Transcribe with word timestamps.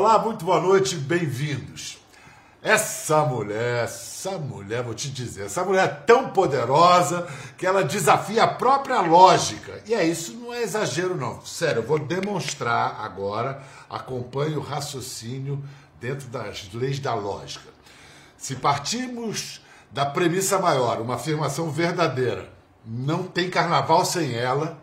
Olá, 0.00 0.18
muito 0.18 0.46
boa 0.46 0.58
noite, 0.58 0.96
bem-vindos. 0.96 1.98
Essa 2.62 3.22
mulher, 3.22 3.84
essa 3.84 4.30
mulher, 4.38 4.82
vou 4.82 4.94
te 4.94 5.10
dizer, 5.10 5.44
essa 5.44 5.62
mulher 5.62 5.84
é 5.84 5.88
tão 5.88 6.30
poderosa 6.30 7.28
que 7.58 7.66
ela 7.66 7.84
desafia 7.84 8.44
a 8.44 8.48
própria 8.48 9.02
lógica. 9.02 9.82
E 9.84 9.92
é 9.92 10.02
isso, 10.02 10.32
não 10.32 10.54
é 10.54 10.62
exagero, 10.62 11.14
não. 11.14 11.44
Sério, 11.44 11.82
eu 11.82 11.86
vou 11.86 11.98
demonstrar 11.98 12.98
agora, 13.04 13.62
acompanhe 13.90 14.56
o 14.56 14.62
raciocínio 14.62 15.62
dentro 16.00 16.28
das 16.28 16.72
leis 16.72 16.98
da 16.98 17.12
lógica. 17.12 17.68
Se 18.38 18.56
partimos 18.56 19.60
da 19.90 20.06
premissa 20.06 20.58
maior, 20.58 20.98
uma 21.02 21.16
afirmação 21.16 21.70
verdadeira, 21.70 22.50
não 22.86 23.24
tem 23.24 23.50
carnaval 23.50 24.06
sem 24.06 24.34
ela, 24.34 24.82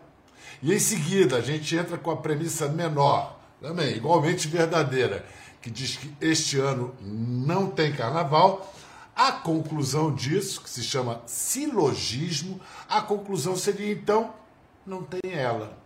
e 0.62 0.72
em 0.72 0.78
seguida 0.78 1.38
a 1.38 1.40
gente 1.40 1.74
entra 1.74 1.98
com 1.98 2.12
a 2.12 2.16
premissa 2.16 2.68
menor, 2.68 3.37
também 3.60 3.96
igualmente 3.96 4.48
verdadeira 4.48 5.24
que 5.60 5.70
diz 5.70 5.96
que 5.96 6.12
este 6.20 6.58
ano 6.58 6.94
não 7.00 7.70
tem 7.70 7.92
carnaval. 7.92 8.74
A 9.14 9.32
conclusão 9.32 10.14
disso, 10.14 10.60
que 10.62 10.70
se 10.70 10.82
chama 10.82 11.20
silogismo, 11.26 12.60
a 12.88 13.00
conclusão 13.00 13.56
seria 13.56 13.92
então 13.92 14.32
não 14.86 15.02
tem 15.02 15.32
ela. 15.32 15.76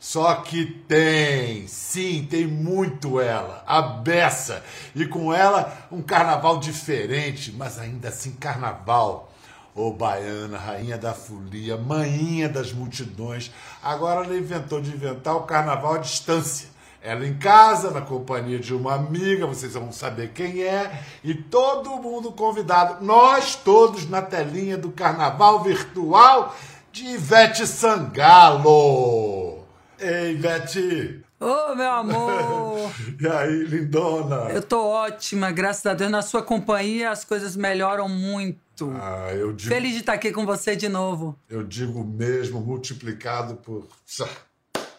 Só 0.00 0.36
que 0.36 0.64
tem, 0.64 1.66
sim, 1.66 2.26
tem 2.30 2.46
muito 2.46 3.20
ela, 3.20 3.62
a 3.66 3.82
beça. 3.82 4.64
E 4.94 5.04
com 5.04 5.34
ela 5.34 5.88
um 5.90 6.00
carnaval 6.00 6.58
diferente, 6.58 7.52
mas 7.52 7.78
ainda 7.78 8.08
assim 8.08 8.32
carnaval. 8.32 9.32
Ô 9.74 9.88
oh, 9.88 9.92
baiana, 9.92 10.56
rainha 10.56 10.96
da 10.96 11.14
folia, 11.14 11.76
manhinha 11.76 12.48
das 12.48 12.72
multidões. 12.72 13.50
Agora 13.82 14.24
ela 14.24 14.36
inventou 14.36 14.80
de 14.80 14.90
inventar 14.90 15.36
o 15.36 15.42
carnaval 15.42 15.94
à 15.94 15.98
distância 15.98 16.67
ela 17.02 17.26
em 17.26 17.34
casa, 17.38 17.90
na 17.90 18.00
companhia 18.00 18.58
de 18.58 18.74
uma 18.74 18.94
amiga, 18.94 19.46
vocês 19.46 19.74
vão 19.74 19.92
saber 19.92 20.32
quem 20.34 20.62
é, 20.62 21.02
e 21.22 21.34
todo 21.34 22.02
mundo 22.02 22.32
convidado, 22.32 23.04
nós 23.04 23.54
todos 23.54 24.08
na 24.08 24.20
telinha 24.20 24.76
do 24.76 24.90
carnaval 24.90 25.62
virtual 25.62 26.56
de 26.90 27.04
Ivete 27.04 27.66
Sangalo. 27.66 29.64
Ei, 29.98 30.32
Ivete! 30.32 31.24
Ô, 31.40 31.46
oh, 31.46 31.74
meu 31.76 31.90
amor! 31.90 32.90
e 33.20 33.28
aí, 33.28 33.62
lindona? 33.62 34.50
Eu 34.50 34.60
tô 34.60 34.84
ótima, 34.84 35.52
graças 35.52 35.86
a 35.86 35.94
Deus. 35.94 36.10
Na 36.10 36.20
sua 36.20 36.42
companhia 36.42 37.10
as 37.10 37.24
coisas 37.24 37.54
melhoram 37.54 38.08
muito. 38.08 38.92
Ah, 39.00 39.32
eu 39.32 39.52
digo... 39.52 39.72
Feliz 39.72 39.92
de 39.92 40.00
estar 40.00 40.14
aqui 40.14 40.32
com 40.32 40.44
você 40.44 40.74
de 40.74 40.88
novo. 40.88 41.38
Eu 41.48 41.62
digo 41.62 42.02
mesmo, 42.02 42.60
multiplicado 42.60 43.54
por 43.54 43.86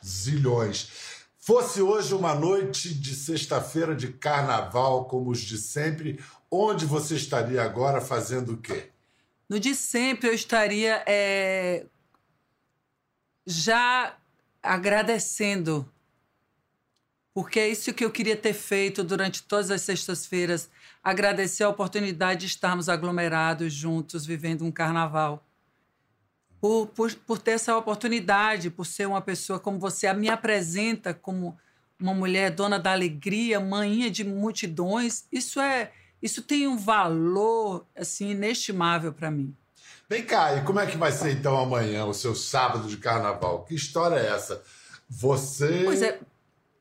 zilhões. 0.05 1.18
Fosse 1.41 1.81
hoje 1.81 2.13
uma 2.13 2.35
noite 2.35 2.93
de 2.93 3.15
sexta-feira 3.15 3.95
de 3.95 4.11
carnaval, 4.11 5.05
como 5.05 5.31
os 5.31 5.39
de 5.39 5.57
sempre, 5.57 6.21
onde 6.51 6.85
você 6.85 7.15
estaria 7.15 7.63
agora 7.63 8.01
fazendo 8.01 8.53
o 8.53 8.57
quê? 8.57 8.89
No 9.47 9.57
de 9.57 9.73
sempre 9.73 10.27
eu 10.27 10.33
estaria 10.33 11.01
é, 11.07 11.85
já 13.47 14.17
agradecendo, 14.61 15.89
porque 17.33 17.59
é 17.61 17.69
isso 17.69 17.93
que 17.93 18.03
eu 18.03 18.11
queria 18.11 18.35
ter 18.35 18.53
feito 18.53 19.01
durante 19.01 19.41
todas 19.41 19.71
as 19.71 19.81
sextas-feiras 19.81 20.69
agradecer 21.01 21.63
a 21.63 21.69
oportunidade 21.69 22.41
de 22.41 22.47
estarmos 22.47 22.89
aglomerados 22.89 23.73
juntos, 23.73 24.25
vivendo 24.25 24.65
um 24.65 24.71
carnaval 24.71 25.48
por, 26.61 26.87
por, 26.87 27.13
por 27.15 27.37
ter 27.39 27.51
essa 27.51 27.75
oportunidade, 27.77 28.69
por 28.69 28.85
ser 28.85 29.07
uma 29.07 29.21
pessoa 29.21 29.59
como 29.59 29.79
você, 29.79 30.11
me 30.13 30.29
apresenta 30.29 31.13
como 31.13 31.57
uma 31.99 32.13
mulher 32.13 32.51
dona 32.51 32.79
da 32.79 32.91
alegria, 32.91 33.59
manhinha 33.59 34.09
de 34.09 34.23
multidões. 34.23 35.25
Isso 35.31 35.59
é, 35.59 35.91
isso 36.21 36.41
tem 36.41 36.67
um 36.67 36.77
valor 36.77 37.85
assim 37.95 38.31
inestimável 38.31 39.13
para 39.13 39.29
mim. 39.29 39.55
Vem 40.09 40.23
cá, 40.25 40.55
e 40.55 40.63
como 40.63 40.79
é 40.79 40.87
que 40.87 40.97
vai 40.97 41.11
ser 41.11 41.31
então 41.31 41.57
amanhã, 41.57 42.05
o 42.05 42.13
seu 42.13 42.33
sábado 42.33 42.87
de 42.87 42.97
carnaval? 42.97 43.63
Que 43.63 43.75
história 43.75 44.15
é 44.15 44.33
essa? 44.33 44.61
Você. 45.07 45.83
Pois 45.83 46.01
é. 46.01 46.19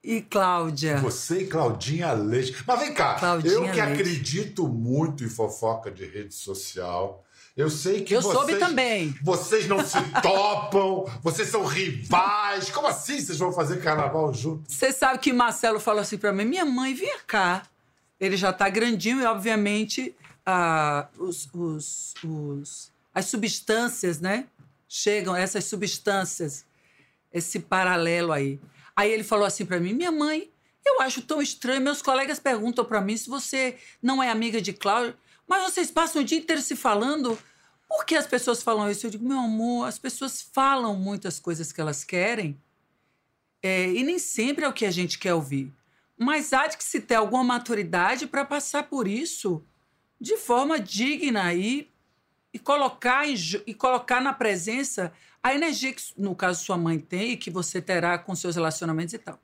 E 0.02 0.22
Cláudia. 0.22 0.96
Você 0.98 1.42
e 1.42 1.46
Claudinha 1.46 2.12
Leite. 2.12 2.56
Mas 2.66 2.80
vem 2.80 2.94
cá, 2.94 3.16
Claudinha 3.16 3.52
eu 3.52 3.60
que 3.64 3.66
Leite. 3.66 3.80
acredito 3.80 4.66
muito 4.66 5.24
em 5.24 5.28
fofoca 5.28 5.90
de 5.90 6.06
rede 6.06 6.34
social. 6.34 7.24
Eu 7.58 7.68
sei 7.68 8.04
que 8.04 8.14
eu 8.14 8.22
vocês, 8.22 8.34
soube 8.38 8.56
também. 8.56 9.12
Vocês 9.20 9.66
não 9.66 9.84
se 9.84 9.98
topam, 10.22 11.06
vocês 11.20 11.48
são 11.48 11.64
rivais. 11.64 12.70
Como 12.70 12.86
assim 12.86 13.20
vocês 13.20 13.36
vão 13.36 13.52
fazer 13.52 13.82
carnaval 13.82 14.32
juntos? 14.32 14.72
Você 14.72 14.92
sabe 14.92 15.18
que 15.18 15.32
Marcelo 15.32 15.80
falou 15.80 16.00
assim 16.00 16.16
para 16.16 16.32
mim: 16.32 16.44
minha 16.44 16.64
mãe, 16.64 16.94
vem 16.94 17.18
cá. 17.26 17.64
Ele 18.20 18.36
já 18.36 18.52
tá 18.52 18.68
grandinho 18.68 19.20
e, 19.20 19.24
obviamente, 19.24 20.14
ah, 20.46 21.08
os, 21.18 21.48
os, 21.52 22.14
os, 22.22 22.92
as 23.12 23.26
substâncias, 23.26 24.20
né? 24.20 24.46
Chegam, 24.88 25.34
essas 25.34 25.64
substâncias, 25.64 26.64
esse 27.32 27.58
paralelo 27.58 28.30
aí. 28.30 28.60
Aí 28.94 29.10
ele 29.10 29.24
falou 29.24 29.44
assim 29.44 29.66
para 29.66 29.80
mim: 29.80 29.94
minha 29.94 30.12
mãe, 30.12 30.48
eu 30.86 31.02
acho 31.02 31.22
tão 31.22 31.42
estranho. 31.42 31.80
Meus 31.80 32.00
colegas 32.02 32.38
perguntam 32.38 32.84
para 32.84 33.00
mim 33.00 33.16
se 33.16 33.28
você 33.28 33.76
não 34.00 34.22
é 34.22 34.30
amiga 34.30 34.62
de 34.62 34.72
Cláudia. 34.72 35.16
Mas 35.48 35.64
vocês 35.64 35.90
passam 35.90 36.20
o 36.20 36.24
dia 36.24 36.38
inteiro 36.38 36.60
se 36.60 36.76
falando. 36.76 37.38
Por 37.88 38.04
que 38.04 38.14
as 38.14 38.26
pessoas 38.26 38.62
falam 38.62 38.90
isso? 38.90 39.06
Eu 39.06 39.10
digo, 39.10 39.26
meu 39.26 39.38
amor, 39.38 39.88
as 39.88 39.98
pessoas 39.98 40.42
falam 40.42 40.94
muitas 40.94 41.40
coisas 41.40 41.72
que 41.72 41.80
elas 41.80 42.04
querem 42.04 42.60
é, 43.62 43.88
e 43.88 44.02
nem 44.02 44.18
sempre 44.18 44.64
é 44.64 44.68
o 44.68 44.72
que 44.72 44.84
a 44.84 44.90
gente 44.90 45.18
quer 45.18 45.34
ouvir. 45.34 45.72
Mas 46.16 46.52
há 46.52 46.66
de 46.66 46.76
que 46.76 46.84
se 46.84 47.00
ter 47.00 47.14
alguma 47.14 47.44
maturidade 47.44 48.26
para 48.26 48.44
passar 48.44 48.84
por 48.84 49.08
isso 49.08 49.64
de 50.20 50.36
forma 50.36 50.78
digna 50.78 51.54
e, 51.54 51.90
e, 52.52 52.58
colocar 52.58 53.26
em, 53.26 53.34
e 53.66 53.72
colocar 53.72 54.20
na 54.20 54.32
presença 54.32 55.12
a 55.42 55.54
energia 55.54 55.92
que, 55.92 56.02
no 56.16 56.34
caso, 56.34 56.64
sua 56.64 56.76
mãe 56.76 56.98
tem 56.98 57.32
e 57.32 57.36
que 57.36 57.50
você 57.50 57.80
terá 57.80 58.18
com 58.18 58.34
seus 58.34 58.56
relacionamentos 58.56 59.14
e 59.14 59.18
tal. 59.18 59.40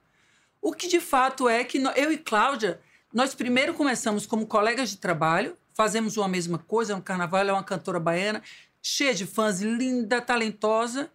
O 0.60 0.72
que 0.72 0.88
de 0.88 1.00
fato 1.00 1.48
é 1.48 1.62
que 1.62 1.78
eu 1.96 2.10
e 2.10 2.18
Cláudia, 2.18 2.80
nós 3.12 3.34
primeiro 3.34 3.74
começamos 3.74 4.26
como 4.26 4.46
colegas 4.46 4.90
de 4.90 4.96
trabalho, 4.96 5.56
fazemos 5.74 6.16
uma 6.16 6.28
mesma 6.28 6.58
coisa 6.58 6.96
no 6.96 7.02
carnaval. 7.02 7.40
Ela 7.40 7.50
é 7.50 7.52
uma 7.52 7.64
cantora 7.64 8.00
baiana, 8.00 8.42
cheia 8.80 9.14
de 9.14 9.26
fãs, 9.26 9.60
linda, 9.60 10.20
talentosa. 10.20 11.10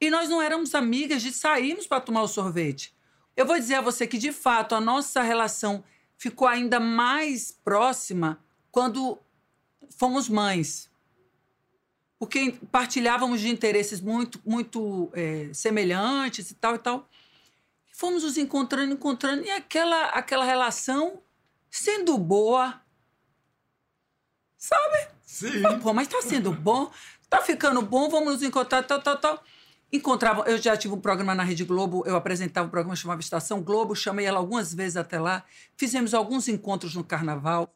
E 0.00 0.10
nós 0.10 0.28
não 0.28 0.42
éramos 0.42 0.74
amigas 0.74 1.22
de 1.22 1.30
sairmos 1.30 1.86
para 1.86 2.00
tomar 2.00 2.22
o 2.22 2.28
sorvete. 2.28 2.92
Eu 3.36 3.46
vou 3.46 3.58
dizer 3.58 3.76
a 3.76 3.80
você 3.80 4.06
que, 4.06 4.18
de 4.18 4.32
fato, 4.32 4.74
a 4.74 4.80
nossa 4.80 5.22
relação 5.22 5.84
ficou 6.18 6.48
ainda 6.48 6.80
mais 6.80 7.56
próxima 7.64 8.42
quando 8.70 9.18
fomos 9.96 10.28
mães. 10.28 10.90
Porque 12.18 12.52
partilhávamos 12.70 13.40
de 13.40 13.48
interesses 13.48 14.00
muito, 14.00 14.40
muito 14.44 15.10
é, 15.12 15.50
semelhantes 15.52 16.50
e 16.50 16.54
tal 16.54 16.74
e 16.74 16.78
tal. 16.78 17.08
fomos 17.92 18.22
nos 18.22 18.36
encontrando, 18.36 18.94
encontrando, 18.94 19.44
e 19.44 19.50
aquela, 19.50 20.06
aquela 20.06 20.44
relação 20.44 21.20
sendo 21.70 22.18
boa, 22.18 22.81
Sabe? 24.62 25.08
Sim. 25.26 25.60
Pô, 25.82 25.92
mas 25.92 26.06
tá 26.06 26.22
sendo 26.22 26.52
bom, 26.52 26.88
tá 27.28 27.42
ficando 27.42 27.82
bom, 27.82 28.08
vamos 28.08 28.34
nos 28.34 28.42
encontrar, 28.44 28.84
tal, 28.84 29.02
tal, 29.02 29.18
tal. 29.18 29.44
Encontrava, 29.92 30.48
eu 30.48 30.56
já 30.56 30.76
tive 30.76 30.94
um 30.94 31.00
programa 31.00 31.34
na 31.34 31.42
Rede 31.42 31.64
Globo, 31.64 32.04
eu 32.06 32.14
apresentava 32.14 32.68
um 32.68 32.70
programa 32.70 32.94
chamado 32.94 33.20
Estação 33.20 33.60
Globo, 33.60 33.96
chamei 33.96 34.24
ela 34.24 34.38
algumas 34.38 34.72
vezes 34.72 34.96
até 34.96 35.18
lá, 35.18 35.44
fizemos 35.76 36.14
alguns 36.14 36.46
encontros 36.46 36.94
no 36.94 37.02
Carnaval. 37.02 37.74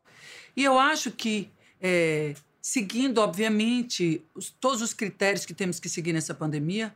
E 0.57 0.63
eu 0.63 0.79
acho 0.79 1.11
que, 1.11 1.51
é, 1.81 2.37
seguindo, 2.63 3.19
obviamente, 3.19 4.25
os, 4.33 4.51
todos 4.51 4.81
os 4.81 4.95
critérios 4.95 5.45
que 5.45 5.53
temos 5.53 5.81
que 5.81 5.89
seguir 5.89 6.13
nessa 6.13 6.35
pandemia, 6.35 6.95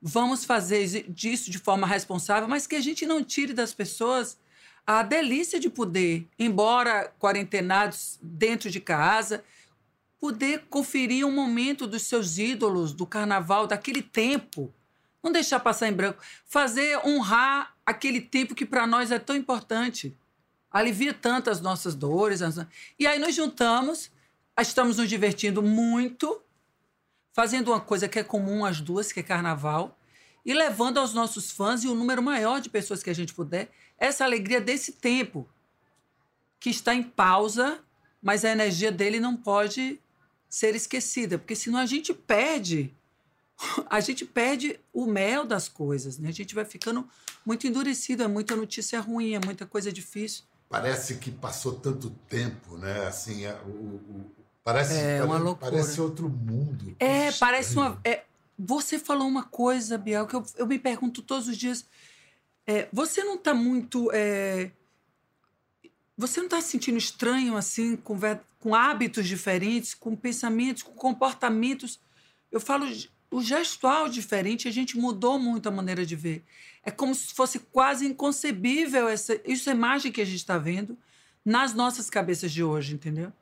vamos 0.00 0.44
fazer 0.44 1.06
disso 1.08 1.50
de 1.50 1.58
forma 1.58 1.88
responsável, 1.88 2.48
mas 2.48 2.68
que 2.68 2.76
a 2.76 2.80
gente 2.80 3.04
não 3.04 3.22
tire 3.22 3.52
das 3.52 3.74
pessoas 3.74 4.38
a 4.86 5.02
delícia 5.02 5.58
de 5.58 5.70
poder, 5.70 6.28
embora 6.38 7.12
quarentenados 7.18 8.18
dentro 8.22 8.70
de 8.70 8.80
casa, 8.80 9.42
poder 10.20 10.66
conferir 10.70 11.26
um 11.26 11.32
momento 11.32 11.86
dos 11.86 12.02
seus 12.02 12.38
ídolos, 12.38 12.92
do 12.92 13.06
carnaval, 13.06 13.66
daquele 13.66 14.02
tempo. 14.02 14.72
Não 15.22 15.32
deixar 15.32 15.60
passar 15.60 15.88
em 15.88 15.92
branco. 15.92 16.22
Fazer 16.44 16.98
honrar 17.06 17.74
aquele 17.84 18.20
tempo 18.20 18.54
que 18.54 18.66
para 18.66 18.86
nós 18.86 19.10
é 19.10 19.18
tão 19.18 19.34
importante. 19.34 20.14
Alivia 20.70 21.14
tanto 21.14 21.50
as 21.50 21.60
nossas 21.60 21.94
dores. 21.94 22.40
E 22.98 23.06
aí 23.06 23.18
nós 23.18 23.34
juntamos, 23.34 24.10
estamos 24.60 24.98
nos 24.98 25.08
divertindo 25.08 25.62
muito, 25.62 26.42
fazendo 27.32 27.68
uma 27.68 27.80
coisa 27.80 28.06
que 28.06 28.18
é 28.18 28.24
comum 28.24 28.64
às 28.64 28.80
duas, 28.80 29.12
que 29.12 29.20
é 29.20 29.22
carnaval, 29.22 29.98
e 30.44 30.52
levando 30.52 30.98
aos 30.98 31.14
nossos 31.14 31.50
fãs 31.50 31.84
e 31.84 31.88
o 31.88 31.94
número 31.94 32.22
maior 32.22 32.60
de 32.60 32.68
pessoas 32.68 33.02
que 33.02 33.08
a 33.08 33.14
gente 33.14 33.32
puder 33.32 33.70
essa 34.04 34.24
alegria 34.24 34.60
desse 34.60 34.92
tempo 34.92 35.48
que 36.60 36.70
está 36.70 36.94
em 36.94 37.02
pausa, 37.02 37.80
mas 38.22 38.44
a 38.44 38.50
energia 38.50 38.92
dele 38.92 39.18
não 39.18 39.36
pode 39.36 40.00
ser 40.48 40.74
esquecida, 40.74 41.38
porque 41.38 41.56
senão 41.56 41.78
a 41.78 41.86
gente 41.86 42.12
perde 42.14 42.94
a 43.88 44.00
gente 44.00 44.24
perde 44.24 44.80
o 44.92 45.06
mel 45.06 45.44
das 45.44 45.68
coisas, 45.68 46.18
né? 46.18 46.28
A 46.28 46.32
gente 46.32 46.54
vai 46.54 46.64
ficando 46.64 47.08
muito 47.46 47.66
endurecido, 47.66 48.22
é 48.22 48.28
muita 48.28 48.56
notícia 48.56 49.00
ruim, 49.00 49.34
é 49.34 49.40
muita 49.44 49.64
coisa 49.64 49.92
difícil. 49.92 50.44
Parece 50.68 51.16
que 51.16 51.30
passou 51.30 51.74
tanto 51.74 52.10
tempo, 52.28 52.76
né? 52.76 53.06
Assim, 53.06 53.44
é, 53.44 53.54
o, 53.64 53.68
o, 53.68 54.30
parece, 54.64 54.94
É 54.94 55.22
uma 55.22 55.28
parece, 55.28 55.44
loucura. 55.44 55.70
parece 55.70 56.00
outro 56.00 56.28
mundo. 56.28 56.96
É, 56.98 57.30
parece 57.32 57.76
uma. 57.76 58.00
é, 58.04 58.24
você 58.58 58.98
falou 58.98 59.28
uma 59.28 59.44
coisa, 59.44 59.96
Biel, 59.96 60.26
que 60.26 60.34
eu, 60.34 60.44
eu 60.56 60.66
me 60.66 60.78
pergunto 60.78 61.22
todos 61.22 61.46
os 61.48 61.56
dias. 61.56 61.86
É, 62.66 62.88
você 62.92 63.22
não 63.22 63.34
está 63.34 63.52
muito. 63.52 64.10
é, 64.12 64.70
você 66.16 66.40
não 66.40 66.46
está 66.46 66.60
se 66.60 66.68
sentindo 66.68 66.96
estranho, 66.96 67.56
assim, 67.56 67.96
com, 67.96 68.18
com 68.60 68.74
hábitos 68.74 69.26
diferentes, 69.26 69.94
com 69.94 70.14
pensamentos, 70.14 70.82
com 70.82 70.92
comportamentos? 70.92 72.00
Eu 72.52 72.60
falo 72.60 72.86
o 73.30 73.42
gestual 73.42 74.08
diferente, 74.08 74.68
a 74.68 74.70
gente 74.70 74.96
mudou 74.96 75.40
muito 75.40 75.68
a 75.68 75.72
maneira 75.72 76.06
de 76.06 76.14
ver. 76.14 76.44
É 76.84 76.90
como 76.90 77.14
se 77.14 77.34
fosse 77.34 77.58
quase 77.58 78.06
inconcebível 78.06 79.08
essa, 79.08 79.40
essa 79.44 79.72
imagem 79.72 80.12
que 80.12 80.20
a 80.20 80.24
gente 80.24 80.36
está 80.36 80.56
vendo 80.56 80.96
nas 81.44 81.74
nossas 81.74 82.08
cabeças 82.08 82.52
de 82.52 82.62
hoje, 82.62 82.94
entendeu? 82.94 83.32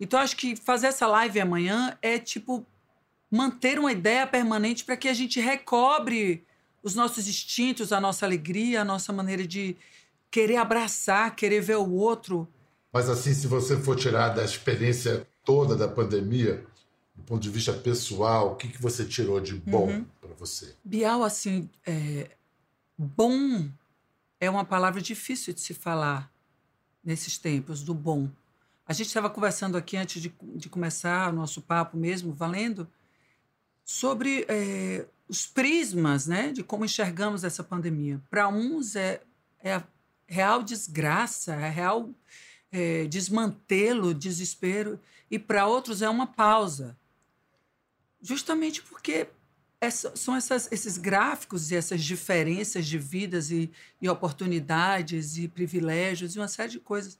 Então, 0.00 0.18
acho 0.18 0.36
que 0.36 0.56
fazer 0.56 0.88
essa 0.88 1.06
live 1.06 1.40
amanhã 1.40 1.96
é 2.02 2.18
tipo 2.18 2.66
manter 3.30 3.78
uma 3.78 3.92
ideia 3.92 4.26
permanente 4.26 4.84
para 4.84 4.96
que 4.96 5.08
a 5.08 5.14
gente 5.14 5.38
recobre 5.40 6.44
os 6.86 6.94
nossos 6.94 7.26
instintos, 7.26 7.92
a 7.92 8.00
nossa 8.00 8.24
alegria, 8.24 8.82
a 8.82 8.84
nossa 8.84 9.12
maneira 9.12 9.44
de 9.44 9.74
querer 10.30 10.54
abraçar, 10.58 11.34
querer 11.34 11.60
ver 11.60 11.78
o 11.78 11.90
outro. 11.92 12.46
Mas 12.92 13.10
assim, 13.10 13.34
se 13.34 13.48
você 13.48 13.76
for 13.76 13.96
tirar 13.96 14.28
da 14.28 14.44
experiência 14.44 15.26
toda 15.44 15.74
da 15.74 15.88
pandemia, 15.88 16.64
do 17.16 17.24
ponto 17.24 17.42
de 17.42 17.50
vista 17.50 17.72
pessoal, 17.72 18.52
o 18.52 18.54
que, 18.54 18.68
que 18.68 18.80
você 18.80 19.04
tirou 19.04 19.40
de 19.40 19.54
bom 19.54 19.88
Uhum. 19.88 20.06
para 20.20 20.32
você? 20.38 20.76
Bial, 20.84 21.24
assim, 21.24 21.68
é, 21.84 22.30
bom 22.96 23.68
é 24.38 24.48
uma 24.48 24.64
palavra 24.64 25.02
difícil 25.02 25.52
de 25.52 25.60
se 25.60 25.74
falar 25.74 26.32
nesses 27.02 27.36
tempos, 27.36 27.82
do 27.82 27.94
bom. 27.94 28.30
A 28.86 28.92
gente 28.92 29.08
estava 29.08 29.28
conversando 29.28 29.76
aqui 29.76 29.96
antes 29.96 30.22
de, 30.22 30.32
de 30.54 30.68
começar 30.68 31.32
o 31.32 31.36
nosso 31.36 31.60
papo 31.60 31.96
mesmo, 31.96 32.32
valendo, 32.32 32.86
sobre 33.84 34.46
é, 34.48 35.04
os 35.28 35.46
prismas, 35.46 36.26
né, 36.26 36.52
de 36.52 36.62
como 36.62 36.84
enxergamos 36.84 37.42
essa 37.44 37.64
pandemia. 37.64 38.20
Para 38.30 38.48
uns 38.48 38.94
é, 38.96 39.22
é 39.60 39.74
a 39.74 39.84
real 40.26 40.62
desgraça, 40.62 41.54
é 41.54 41.68
real 41.68 42.10
é, 42.72 43.04
desmantelo, 43.06 44.12
desespero, 44.12 45.00
e 45.30 45.38
para 45.38 45.66
outros 45.66 46.02
é 46.02 46.08
uma 46.08 46.26
pausa. 46.26 46.96
Justamente 48.20 48.82
porque 48.82 49.28
essa- 49.80 50.14
são 50.16 50.34
essas- 50.36 50.70
esses 50.72 50.98
gráficos 50.98 51.70
e 51.70 51.76
essas 51.76 52.02
diferenças 52.02 52.86
de 52.86 52.98
vidas 52.98 53.50
e, 53.50 53.70
e 54.00 54.08
oportunidades 54.08 55.38
e 55.38 55.48
privilégios 55.48 56.34
e 56.34 56.38
uma 56.38 56.48
série 56.48 56.72
de 56.72 56.80
coisas. 56.80 57.18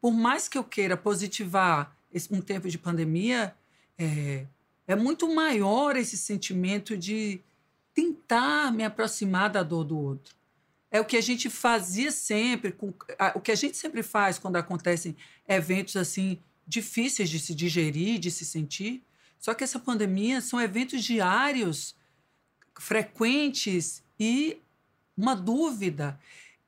Por 0.00 0.12
mais 0.12 0.48
que 0.48 0.58
eu 0.58 0.64
queira 0.64 0.96
positivar 0.96 1.96
um 2.30 2.40
tempo 2.40 2.68
de 2.68 2.78
pandemia, 2.78 3.54
é, 3.98 4.46
é 4.90 4.96
muito 4.96 5.32
maior 5.32 5.96
esse 5.96 6.16
sentimento 6.16 6.96
de 6.96 7.40
tentar 7.94 8.72
me 8.72 8.84
aproximar 8.84 9.48
da 9.50 9.62
dor 9.62 9.84
do 9.84 9.96
outro. 9.98 10.34
É 10.90 11.00
o 11.00 11.04
que 11.04 11.16
a 11.16 11.20
gente 11.20 11.48
fazia 11.48 12.10
sempre, 12.10 12.72
com, 12.72 12.92
a- 13.18 13.32
o 13.36 13.40
que 13.40 13.52
a 13.52 13.54
gente 13.54 13.76
sempre 13.76 14.02
faz 14.02 14.38
quando 14.38 14.56
acontecem 14.56 15.16
eventos 15.46 15.96
assim 15.96 16.38
difíceis 16.66 17.30
de 17.30 17.38
se 17.38 17.54
digerir, 17.54 18.18
de 18.18 18.30
se 18.30 18.44
sentir. 18.44 19.02
Só 19.38 19.54
que 19.54 19.62
essa 19.64 19.78
pandemia 19.78 20.40
são 20.40 20.60
eventos 20.60 21.04
diários, 21.04 21.94
frequentes 22.78 24.02
e 24.18 24.58
uma 25.16 25.34
dúvida 25.36 26.18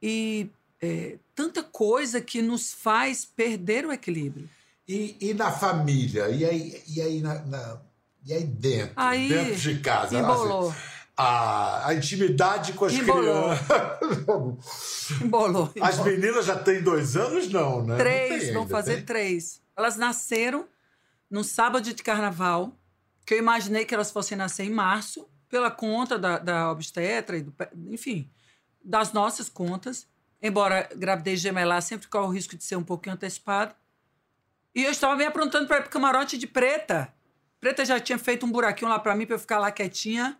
e 0.00 0.48
é, 0.80 1.16
tanta 1.34 1.62
coisa 1.62 2.20
que 2.20 2.42
nos 2.42 2.72
faz 2.72 3.24
perder 3.24 3.86
o 3.86 3.92
equilíbrio. 3.92 4.48
E, 4.86 5.16
e 5.20 5.34
na 5.34 5.50
família? 5.50 6.28
E 6.30 6.44
aí, 6.44 6.82
e 6.88 7.00
aí, 7.00 7.20
na, 7.20 7.40
na- 7.46 7.80
e 8.24 8.32
aí 8.32 8.44
dentro? 8.44 8.92
Aí, 8.96 9.28
dentro 9.28 9.54
de 9.54 9.78
casa? 9.80 10.18
Embolou, 10.18 10.70
assim, 10.70 10.78
a, 11.16 11.88
a 11.88 11.94
intimidade 11.94 12.72
com 12.72 12.84
as 12.84 12.92
Embolou. 12.92 13.50
crianças. 13.56 15.20
embolou. 15.22 15.72
As 15.80 15.98
meninas 16.00 16.46
já 16.46 16.58
têm 16.58 16.82
dois 16.82 17.16
anos, 17.16 17.48
não, 17.50 17.82
né? 17.82 17.88
Não 17.88 17.96
Três, 17.96 18.44
tem 18.44 18.52
vão 18.54 18.68
fazer 18.68 18.96
tem? 18.96 19.04
três. 19.04 19.60
Elas 19.76 19.96
nasceram 19.96 20.66
no 21.30 21.42
sábado 21.44 21.92
de 21.94 22.02
carnaval, 22.02 22.72
que 23.26 23.34
eu 23.34 23.38
imaginei 23.38 23.84
que 23.84 23.94
elas 23.94 24.10
fossem 24.10 24.36
nascer 24.36 24.64
em 24.64 24.70
março, 24.70 25.28
pela 25.48 25.70
conta 25.70 26.18
da, 26.18 26.38
da 26.38 26.70
obstetra, 26.70 27.36
e 27.36 27.42
do, 27.42 27.54
enfim, 27.88 28.30
das 28.82 29.12
nossas 29.12 29.48
contas. 29.48 30.06
Embora 30.40 30.88
gravidez 30.96 31.40
gemelar 31.40 31.80
sempre 31.82 32.08
corre 32.08 32.26
o 32.26 32.30
risco 32.30 32.56
de 32.56 32.64
ser 32.64 32.76
um 32.76 32.82
pouquinho 32.82 33.14
antecipado. 33.14 33.74
E 34.74 34.82
eu 34.82 34.90
estava 34.90 35.14
me 35.14 35.24
aprontando 35.24 35.68
para 35.68 35.78
ir 35.78 35.82
pro 35.82 35.90
camarote 35.90 36.36
de 36.38 36.46
preta. 36.46 37.12
Preta 37.62 37.84
já 37.84 38.00
tinha 38.00 38.18
feito 38.18 38.44
um 38.44 38.50
buraquinho 38.50 38.90
lá 38.90 38.98
para 38.98 39.14
mim, 39.14 39.24
para 39.24 39.36
eu 39.36 39.38
ficar 39.38 39.60
lá 39.60 39.70
quietinha. 39.70 40.36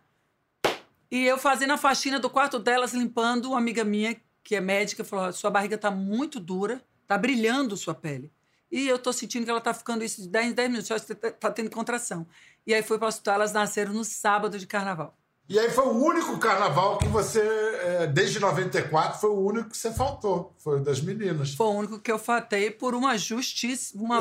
E 1.09 1.23
eu 1.23 1.37
fazendo 1.37 1.71
a 1.71 1.77
faxina 1.77 2.19
do 2.19 2.29
quarto 2.29 2.59
delas, 2.59 2.93
limpando, 2.93 3.45
uma 3.45 3.57
amiga 3.57 3.85
minha, 3.85 4.13
que 4.43 4.57
é 4.57 4.59
médica, 4.59 5.05
falou: 5.05 5.31
sua 5.31 5.49
barriga 5.49 5.77
tá 5.77 5.89
muito 5.89 6.37
dura, 6.37 6.83
tá 7.07 7.17
brilhando 7.17 7.77
sua 7.77 7.95
pele. 7.95 8.29
E 8.69 8.89
eu 8.89 8.99
tô 8.99 9.13
sentindo 9.13 9.45
que 9.45 9.49
ela 9.49 9.61
tá 9.61 9.73
ficando 9.73 10.03
isso 10.03 10.21
de 10.21 10.27
10 10.27 10.47
em 10.47 10.53
10 10.53 10.69
minutos, 10.69 10.91
acho 10.91 11.05
que 11.05 11.15
tá, 11.15 11.31
tá 11.31 11.49
tendo 11.49 11.69
contração. 11.69 12.27
E 12.67 12.73
aí 12.73 12.83
fui 12.83 12.97
para 12.97 13.05
o 13.05 13.07
hospital, 13.07 13.35
elas 13.35 13.53
nasceram 13.53 13.93
no 13.93 14.03
sábado 14.03 14.59
de 14.59 14.67
carnaval. 14.67 15.17
E 15.49 15.59
aí 15.59 15.69
foi 15.69 15.85
o 15.85 15.91
único 15.91 16.37
carnaval 16.37 16.97
que 16.97 17.07
você, 17.07 17.41
é, 17.41 18.07
desde 18.07 18.39
94, 18.39 19.19
foi 19.19 19.29
o 19.29 19.39
único 19.39 19.69
que 19.69 19.77
você 19.77 19.91
faltou. 19.91 20.55
Foi 20.57 20.79
o 20.79 20.83
das 20.83 21.01
meninas. 21.01 21.53
Foi 21.53 21.67
o 21.67 21.71
único 21.71 21.99
que 21.99 22.11
eu 22.11 22.17
fatei 22.17 22.71
por 22.71 22.95
uma 22.95 23.17
justiça, 23.17 23.97
uma 23.97 24.19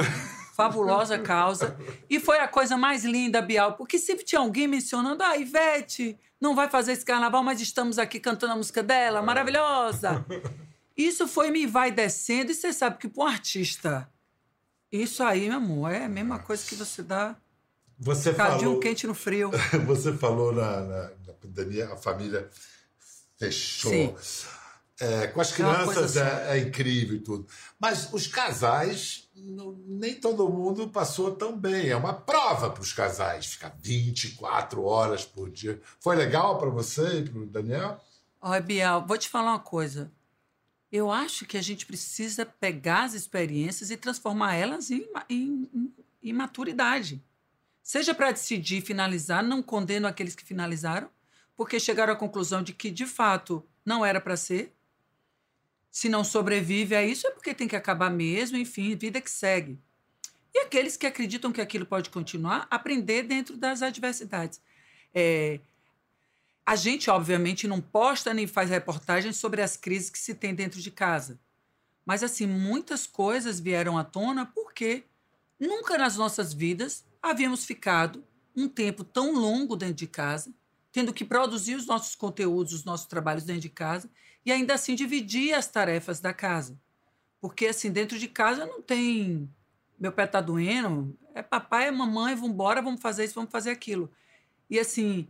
fabulosa 0.57 1.19
causa. 1.19 1.77
E 2.11 2.19
foi 2.19 2.41
a 2.41 2.49
coisa 2.49 2.77
mais 2.77 3.05
linda, 3.05 3.41
Bial, 3.41 3.75
porque 3.75 3.99
sempre 3.99 4.25
tinha 4.25 4.41
alguém 4.41 4.67
mencionando: 4.67 5.23
ah, 5.23 5.37
Ivete 5.37 6.19
não 6.41 6.57
vai 6.57 6.69
fazer 6.69 6.93
esse 6.93 7.05
carnaval, 7.05 7.45
mas 7.45 7.61
estamos 7.61 8.01
aqui 8.01 8.19
cantando 8.19 8.55
a 8.55 8.57
música 8.57 8.83
dela, 8.83 9.23
maravilhosa. 9.23 10.27
Isso 10.97 11.29
foi 11.29 11.51
me 11.53 11.67
vai 11.67 11.93
descendo, 11.93 12.51
e 12.51 12.55
você 12.55 12.73
sabe 12.73 12.99
que 12.99 13.09
para 13.09 13.23
um 13.23 13.27
artista, 13.27 14.11
isso 14.91 15.23
aí, 15.23 15.49
meu 15.49 15.59
amor, 15.59 15.93
é 15.93 16.05
a 16.05 16.09
mesma 16.09 16.41
coisa 16.41 16.67
que 16.67 16.75
você 16.75 17.03
dá 17.03 17.37
Você 18.05 18.35
falou, 18.35 18.81
quente 18.81 19.07
no 19.07 19.15
frio. 19.15 19.51
você 19.87 20.13
falou 20.13 20.53
na, 20.53 20.81
na, 20.81 21.11
na 21.27 21.33
pandemia, 21.41 21.93
a 21.93 21.97
família 21.97 22.51
fechou. 23.39 23.91
Sim. 23.93 24.15
É, 25.01 25.27
com 25.29 25.41
as 25.41 25.51
É 25.53 25.55
crianças 25.57 26.17
é, 26.17 26.59
é 26.59 26.59
incrível 26.61 27.17
e 27.17 27.21
tudo. 27.21 27.47
Mas 27.79 28.13
os 28.13 28.27
casais, 28.27 29.29
não- 29.35 29.73
nem 29.87 30.15
todo 30.15 30.49
mundo 30.49 30.89
passou 30.89 31.35
tão 31.35 31.57
bem. 31.59 31.89
É 31.89 31.97
uma 31.97 32.13
prova 32.15 32.71
para 32.71 32.83
os 32.83 32.93
casais, 32.93 33.47
ficar 33.47 33.75
24 33.81 34.85
horas 34.85 35.25
por 35.25 35.51
dia. 35.51 35.81
Foi 35.99 36.15
legal 36.15 36.59
para 36.59 36.71
você 36.71 37.21
e 37.21 37.29
para 37.29 37.39
o 37.41 37.47
Daniel? 37.47 38.01
Olha, 38.41 38.61
Bial, 38.61 39.07
vou 39.07 39.19
te 39.19 39.29
falar 39.29 39.53
uma 39.53 39.59
coisa. 39.61 40.11
Eu 40.91 41.11
acho 41.11 41.47
que 41.47 41.57
a 41.57 41.63
gente 41.63 41.87
precisa 41.87 42.45
pegar 42.45 43.05
as 43.05 43.15
experiências 43.15 43.91
e 43.91 43.97
transformar 43.97 44.55
elas 44.55 44.91
em, 44.91 45.09
em- 45.29 45.69
em- 45.75 45.93
em 46.23 46.33
maturidade. 46.33 47.21
Seja 47.83 48.15
para 48.15 48.31
decidir 48.31 48.81
finalizar, 48.81 49.43
não 49.43 49.63
condeno 49.63 50.07
aqueles 50.07 50.35
que 50.35 50.45
finalizaram, 50.45 51.11
porque 51.57 51.81
chegaram 51.81 52.13
à 52.13 52.17
conclusão 52.17 52.63
de 52.63 52.73
que, 52.73 52.91
de 52.91 53.07
fato, 53.07 53.67
não 53.85 54.05
era 54.05 54.21
para 54.21 54.37
ser. 54.37 54.73
Se 55.91 56.09
não 56.09 56.25
sobrevive 56.25 56.95
a 56.95 57.05
isso, 57.05 57.27
é 57.27 57.31
porque 57.31 57.55
tem 57.55 57.69
que 57.69 57.77
acabar 57.77 58.11
mesmo, 58.11 58.57
enfim, 58.57 58.97
vida 58.97 59.21
que 59.21 59.31
segue. 59.31 59.79
E 60.55 60.61
aqueles 60.61 60.97
que 60.97 61.07
acreditam 61.07 61.53
que 61.53 61.61
aquilo 61.61 61.85
pode 61.85 62.09
continuar, 62.11 62.67
aprender 62.71 63.25
dentro 63.25 63.57
das 63.57 63.83
adversidades. 63.83 64.61
É, 65.15 65.61
a 66.65 66.77
gente, 66.77 67.11
obviamente, 67.11 67.67
não 67.67 67.81
posta 67.81 68.33
nem 68.33 68.47
faz 68.47 68.71
reportagens 68.71 69.37
sobre 69.37 69.61
as 69.61 69.77
crises 69.77 70.09
que 70.09 70.19
se 70.19 70.35
tem 70.35 70.55
dentro 70.55 70.81
de 70.81 70.91
casa. 70.91 71.39
Mas, 72.05 72.23
assim, 72.23 72.47
muitas 72.47 73.07
coisas 73.07 73.61
vieram 73.61 73.99
à 73.99 74.05
tona 74.05 74.47
porque 74.47 75.05
nunca 75.67 75.97
nas 75.97 76.17
nossas 76.17 76.53
vidas 76.53 77.05
havíamos 77.23 77.65
ficado 77.65 78.25
um 78.55 78.69
tempo 78.69 79.05
tão 79.05 79.33
longo 79.33 79.77
dentro 79.77 79.95
de 79.95 80.07
casa, 80.07 80.53
tendo 80.91 81.13
que 81.13 81.25
produzir 81.25 81.75
os 81.75 81.87
nossos 81.87 82.15
conteúdos, 82.15 82.73
os 82.73 82.85
nossos 82.85 83.07
trabalhos 83.07 83.45
dentro 83.45 83.63
de 83.63 83.69
casa 83.71 84.11
e 84.45 84.53
ainda 84.53 84.75
assim 84.75 84.95
dividir 84.95 85.55
as 85.55 85.67
tarefas 85.67 86.21
da 86.21 86.35
casa. 86.35 86.79
Porque, 87.41 87.67
assim, 87.67 87.91
dentro 87.91 88.19
de 88.19 88.29
casa 88.29 88.67
não 88.67 88.83
tem. 88.83 89.51
Meu 89.99 90.13
pé 90.13 90.27
tá 90.27 90.41
doendo, 90.41 91.17
é 91.35 91.43
papai, 91.43 91.89
é 91.89 91.91
mamãe, 91.91 92.35
vamos 92.35 92.51
embora, 92.51 92.83
vamos 92.83 93.01
fazer 93.01 93.25
isso, 93.25 93.35
vamos 93.35 93.51
fazer 93.51 93.71
aquilo. 93.71 94.11
E, 94.69 94.79
assim, 94.79 95.29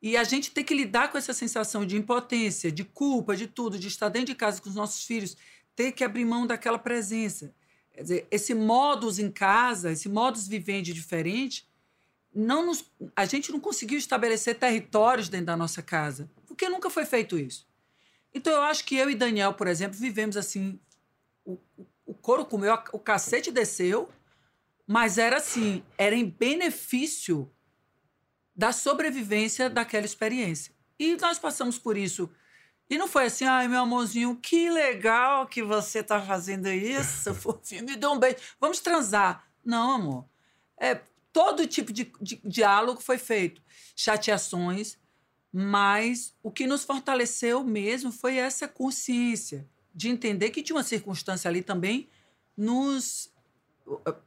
e 0.00 0.16
a 0.16 0.24
gente 0.24 0.50
tem 0.50 0.64
que 0.64 0.74
lidar 0.74 1.10
com 1.10 1.18
essa 1.18 1.32
sensação 1.32 1.86
de 1.86 1.96
impotência, 1.96 2.70
de 2.70 2.84
culpa, 2.84 3.36
de 3.36 3.46
tudo, 3.46 3.78
de 3.78 3.88
estar 3.88 4.08
dentro 4.08 4.28
de 4.28 4.34
casa 4.34 4.60
com 4.60 4.68
os 4.68 4.74
nossos 4.74 5.04
filhos, 5.04 5.36
ter 5.74 5.92
que 5.92 6.02
abrir 6.02 6.24
mão 6.24 6.46
daquela 6.46 6.78
presença. 6.78 7.54
Quer 7.92 8.02
dizer, 8.02 8.26
esse 8.30 8.54
modus 8.54 9.18
em 9.18 9.30
casa, 9.30 9.92
esse 9.92 10.08
modus 10.08 10.48
vivendi 10.48 10.92
diferente, 10.92 11.68
não 12.34 12.64
nos, 12.66 12.84
a 13.14 13.24
gente 13.24 13.52
não 13.52 13.60
conseguiu 13.60 13.98
estabelecer 13.98 14.58
territórios 14.58 15.28
dentro 15.28 15.46
da 15.46 15.56
nossa 15.56 15.82
casa, 15.82 16.30
porque 16.46 16.68
nunca 16.68 16.88
foi 16.88 17.04
feito 17.04 17.38
isso. 17.38 17.66
Então 18.34 18.52
eu 18.52 18.62
acho 18.62 18.84
que 18.84 18.96
eu 18.96 19.10
e 19.10 19.14
Daniel, 19.14 19.52
por 19.52 19.66
exemplo, 19.66 19.98
vivemos 19.98 20.36
assim, 20.36 20.80
o, 21.44 21.58
o 22.06 22.14
couro 22.14 22.46
comeu, 22.46 22.72
o 22.92 22.98
cacete 22.98 23.50
desceu, 23.50 24.08
mas 24.86 25.18
era 25.18 25.36
assim, 25.36 25.82
era 25.98 26.14
em 26.14 26.24
benefício 26.24 27.50
da 28.56 28.72
sobrevivência 28.72 29.68
daquela 29.68 30.06
experiência. 30.06 30.74
E 30.98 31.16
nós 31.16 31.38
passamos 31.38 31.78
por 31.78 31.96
isso. 31.96 32.30
E 32.92 32.98
não 32.98 33.08
foi 33.08 33.24
assim, 33.24 33.46
ai, 33.46 33.68
meu 33.68 33.80
amorzinho, 33.80 34.36
que 34.36 34.68
legal 34.68 35.46
que 35.46 35.62
você 35.62 36.00
está 36.00 36.20
fazendo 36.20 36.68
isso, 36.68 37.32
fofinho, 37.34 37.86
me 37.86 37.96
dê 37.96 38.06
um 38.06 38.18
beijo, 38.18 38.36
vamos 38.60 38.80
transar. 38.80 39.48
Não, 39.64 39.92
amor. 39.92 40.26
É, 40.78 41.00
todo 41.32 41.66
tipo 41.66 41.90
de, 41.90 42.12
de 42.20 42.38
diálogo 42.44 43.00
foi 43.00 43.16
feito. 43.16 43.62
Chateações, 43.96 44.98
mas 45.50 46.34
o 46.42 46.50
que 46.50 46.66
nos 46.66 46.84
fortaleceu 46.84 47.64
mesmo 47.64 48.12
foi 48.12 48.36
essa 48.36 48.68
consciência 48.68 49.66
de 49.94 50.10
entender 50.10 50.50
que 50.50 50.62
tinha 50.62 50.76
uma 50.76 50.82
circunstância 50.82 51.48
ali 51.48 51.62
também 51.62 52.10
nos 52.54 53.32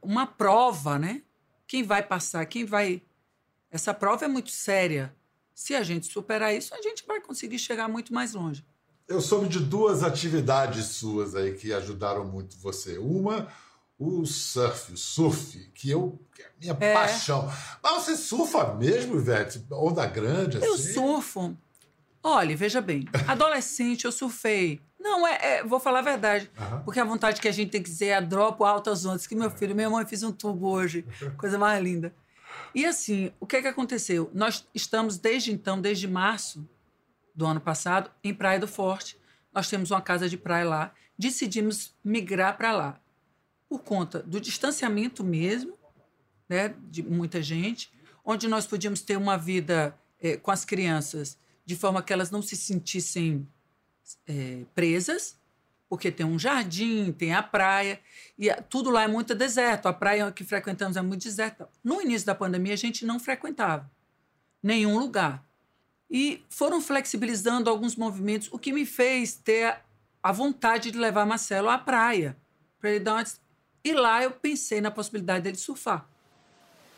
uma 0.02 0.26
prova, 0.26 0.98
né? 0.98 1.22
Quem 1.68 1.84
vai 1.84 2.02
passar, 2.02 2.44
quem 2.46 2.64
vai 2.64 3.00
essa 3.70 3.94
prova 3.94 4.24
é 4.24 4.28
muito 4.28 4.50
séria. 4.50 5.14
Se 5.56 5.74
a 5.74 5.82
gente 5.82 6.12
superar 6.12 6.54
isso, 6.54 6.74
a 6.74 6.82
gente 6.82 7.06
vai 7.06 7.18
conseguir 7.18 7.58
chegar 7.58 7.88
muito 7.88 8.12
mais 8.12 8.34
longe. 8.34 8.62
Eu 9.08 9.22
soube 9.22 9.48
de 9.48 9.58
duas 9.58 10.02
atividades 10.02 10.84
suas 10.88 11.34
aí 11.34 11.54
que 11.54 11.72
ajudaram 11.72 12.26
muito 12.26 12.58
você. 12.58 12.98
Uma, 12.98 13.48
o 13.98 14.26
surf, 14.26 14.92
o 14.92 14.96
surf, 14.98 15.58
que 15.74 15.90
eu 15.90 16.20
que 16.34 16.42
é 16.42 16.44
a 16.44 16.50
minha 16.60 16.76
é. 16.78 16.92
paixão. 16.92 17.50
Mas 17.82 18.02
você 18.02 18.16
surfa 18.18 18.74
mesmo, 18.74 19.16
Ivete? 19.16 19.64
Onda 19.72 20.04
grande 20.04 20.58
assim? 20.58 20.66
Eu 20.66 20.76
surfo. 20.76 21.56
Olha, 22.22 22.54
veja 22.54 22.82
bem, 22.82 23.08
adolescente 23.26 24.04
eu 24.04 24.12
surfei. 24.12 24.78
Não, 25.00 25.26
é, 25.26 25.38
é 25.40 25.64
vou 25.64 25.80
falar 25.80 26.00
a 26.00 26.02
verdade. 26.02 26.50
Uhum. 26.58 26.80
Porque 26.80 27.00
a 27.00 27.04
vontade 27.04 27.40
que 27.40 27.48
a 27.48 27.52
gente 27.52 27.70
tem 27.70 27.82
que 27.82 27.88
dizer 27.88 28.08
é 28.08 28.20
dropo 28.20 28.62
altas 28.62 29.06
ondas. 29.06 29.26
Que 29.26 29.34
meu 29.34 29.50
filho, 29.50 29.74
minha 29.74 29.88
mãe 29.88 30.04
fez 30.04 30.22
um 30.22 30.32
tubo 30.32 30.68
hoje. 30.68 31.06
Coisa 31.38 31.56
mais 31.56 31.82
linda. 31.82 32.14
E 32.74 32.84
assim, 32.84 33.32
o 33.40 33.46
que 33.46 33.56
é 33.56 33.62
que 33.62 33.68
aconteceu? 33.68 34.30
Nós 34.34 34.66
estamos 34.74 35.18
desde 35.18 35.52
então, 35.52 35.80
desde 35.80 36.06
março 36.06 36.68
do 37.34 37.46
ano 37.46 37.60
passado, 37.60 38.10
em 38.22 38.34
Praia 38.34 38.58
do 38.58 38.68
Forte. 38.68 39.18
Nós 39.52 39.68
temos 39.68 39.90
uma 39.90 40.00
casa 40.00 40.28
de 40.28 40.36
praia 40.36 40.64
lá. 40.64 40.94
Decidimos 41.18 41.94
migrar 42.04 42.56
para 42.56 42.72
lá 42.72 43.00
por 43.68 43.82
conta 43.82 44.22
do 44.22 44.40
distanciamento 44.40 45.24
mesmo, 45.24 45.76
né, 46.48 46.74
de 46.88 47.02
muita 47.02 47.42
gente, 47.42 47.92
onde 48.24 48.46
nós 48.48 48.66
podíamos 48.66 49.00
ter 49.00 49.16
uma 49.16 49.36
vida 49.36 49.96
é, 50.20 50.36
com 50.36 50.50
as 50.50 50.64
crianças 50.64 51.38
de 51.64 51.74
forma 51.74 52.02
que 52.02 52.12
elas 52.12 52.30
não 52.30 52.40
se 52.40 52.56
sentissem 52.56 53.46
é, 54.26 54.64
presas, 54.74 55.36
porque 55.88 56.10
tem 56.10 56.26
um 56.26 56.38
jardim, 56.38 57.12
tem 57.12 57.34
a 57.34 57.42
praia, 57.42 58.00
e 58.38 58.52
tudo 58.68 58.90
lá 58.90 59.04
é 59.04 59.08
muito 59.08 59.34
deserto. 59.34 59.86
A 59.86 59.92
praia 59.92 60.30
que 60.32 60.44
frequentamos 60.44 60.96
é 60.96 61.02
muito 61.02 61.22
deserta. 61.22 61.68
No 61.82 62.00
início 62.00 62.26
da 62.26 62.34
pandemia, 62.34 62.74
a 62.74 62.78
gente 62.78 63.06
não 63.06 63.20
frequentava 63.20 63.90
nenhum 64.62 64.98
lugar. 64.98 65.44
E 66.10 66.44
foram 66.48 66.80
flexibilizando 66.80 67.70
alguns 67.70 67.96
movimentos, 67.96 68.48
o 68.52 68.58
que 68.58 68.72
me 68.72 68.84
fez 68.84 69.34
ter 69.34 69.78
a 70.22 70.32
vontade 70.32 70.90
de 70.90 70.98
levar 70.98 71.24
Marcelo 71.24 71.68
à 71.68 71.78
praia, 71.78 72.36
para 72.80 72.90
ele 72.90 73.00
dar 73.00 73.14
uma 73.14 73.24
e 73.86 73.92
lá 73.92 74.20
eu 74.20 74.32
pensei 74.32 74.80
na 74.80 74.90
possibilidade 74.90 75.44
dele 75.44 75.56
surfar. 75.56 76.08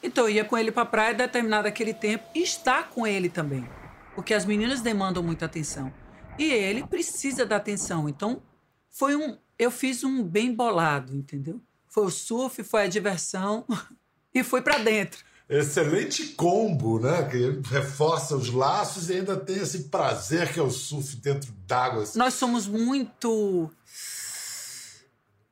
Então 0.03 0.25
eu 0.25 0.31
ia 0.31 0.45
com 0.47 0.57
ele 0.57 0.73
para 0.73 0.85
a 0.85 0.87
praia 0.87 1.13
determinado 1.13 1.69
aquele 1.69 1.93
tempo 1.93 2.25
e 2.35 2.43
estar 2.43 2.89
com 2.89 3.07
ele 3.07 3.29
também. 3.29 3.69
Porque 4.15 4.33
as 4.33 4.47
meninas 4.47 4.81
demandam 4.81 5.23
muita 5.23 5.45
atenção. 5.45 5.93
E 6.39 6.45
ele 6.51 6.87
precisa 6.87 7.45
da 7.45 7.57
atenção. 7.57 8.09
Então 8.09 8.41
foi 8.99 9.15
um. 9.15 9.39
Eu 9.57 9.71
fiz 9.71 10.03
um 10.03 10.25
bem 10.25 10.53
bolado, 10.53 11.15
entendeu? 11.15 11.61
Foi 11.87 12.05
o 12.05 12.11
surf, 12.11 12.65
foi 12.65 12.83
a 12.83 12.89
diversão 12.89 13.65
e 14.35 14.43
foi 14.43 14.61
para 14.61 14.79
dentro. 14.79 15.25
Excelente 15.49 16.27
combo, 16.35 16.99
né? 16.99 17.23
Que 17.29 17.61
reforça 17.71 18.37
os 18.37 18.51
laços 18.51 19.09
e 19.09 19.15
ainda 19.15 19.37
tem 19.37 19.57
esse 19.57 19.85
prazer 19.85 20.53
que 20.53 20.59
é 20.59 20.63
o 20.63 20.71
surf 20.71 21.15
dentro 21.17 21.53
d'água. 21.65 22.05
Nós 22.17 22.35
somos 22.35 22.67
muito 22.67 23.71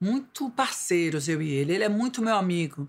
muito 0.00 0.50
parceiros, 0.50 1.28
eu 1.28 1.40
e 1.40 1.48
ele. 1.48 1.72
Ele 1.72 1.84
é 1.84 1.88
muito 1.88 2.20
meu 2.20 2.34
amigo. 2.34 2.88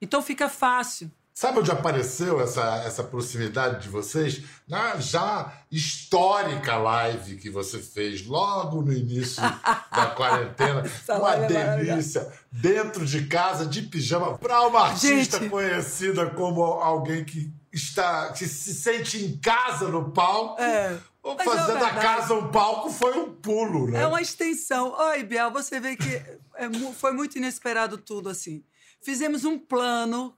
Então 0.00 0.22
fica 0.22 0.48
fácil. 0.48 1.12
Sabe 1.34 1.60
onde 1.60 1.70
apareceu 1.70 2.40
essa, 2.40 2.82
essa 2.84 3.02
proximidade 3.02 3.82
de 3.82 3.88
vocês? 3.88 4.42
Na 4.68 4.96
já 5.00 5.52
histórica 5.70 6.76
live 6.76 7.36
que 7.36 7.48
você 7.48 7.78
fez 7.78 8.26
logo 8.26 8.82
no 8.82 8.92
início 8.92 9.42
da 9.90 10.06
quarentena. 10.14 10.84
uma 11.08 11.34
é 11.36 11.46
delícia. 11.46 12.30
Dentro 12.50 13.06
de 13.06 13.26
casa, 13.26 13.64
de 13.64 13.82
pijama, 13.82 14.36
para 14.36 14.66
uma 14.66 14.88
artista 14.88 15.38
Gente. 15.38 15.48
conhecida 15.48 16.26
como 16.30 16.62
alguém 16.62 17.24
que 17.24 17.50
está 17.72 18.30
que 18.32 18.46
se 18.46 18.74
sente 18.74 19.24
em 19.24 19.38
casa 19.38 19.88
no 19.88 20.10
palco. 20.12 20.60
É. 20.60 20.98
Ou 21.22 21.38
fazer 21.38 21.76
é 21.76 21.78
da 21.78 21.90
casa 21.90 22.34
um 22.34 22.50
palco 22.50 22.90
foi 22.90 23.16
um 23.16 23.32
pulo, 23.32 23.90
né? 23.90 24.02
É 24.02 24.06
uma 24.06 24.20
extensão. 24.20 24.92
Oi, 24.92 25.22
Biel, 25.22 25.50
você 25.50 25.80
vê 25.80 25.96
que 25.96 26.14
é, 26.14 26.68
foi 26.94 27.12
muito 27.12 27.38
inesperado 27.38 27.96
tudo 27.96 28.28
assim. 28.28 28.64
Fizemos 29.00 29.44
um 29.44 29.58
plano, 29.58 30.36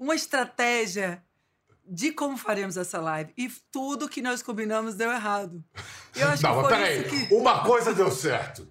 uma 0.00 0.14
estratégia 0.14 1.22
de 1.86 2.10
como 2.10 2.36
faremos 2.38 2.78
essa 2.78 2.98
live. 2.98 3.34
E 3.36 3.50
tudo 3.70 4.08
que 4.08 4.22
nós 4.22 4.42
combinamos 4.42 4.94
deu 4.94 5.12
errado. 5.12 5.62
Eu 6.16 6.28
acho 6.28 6.42
Não, 6.42 6.54
que 6.54 6.60
foi 6.60 6.68
peraí. 6.70 7.04
Que... 7.04 7.34
Uma 7.34 7.62
coisa 7.62 7.92
deu 7.92 8.10
certo. 8.10 8.66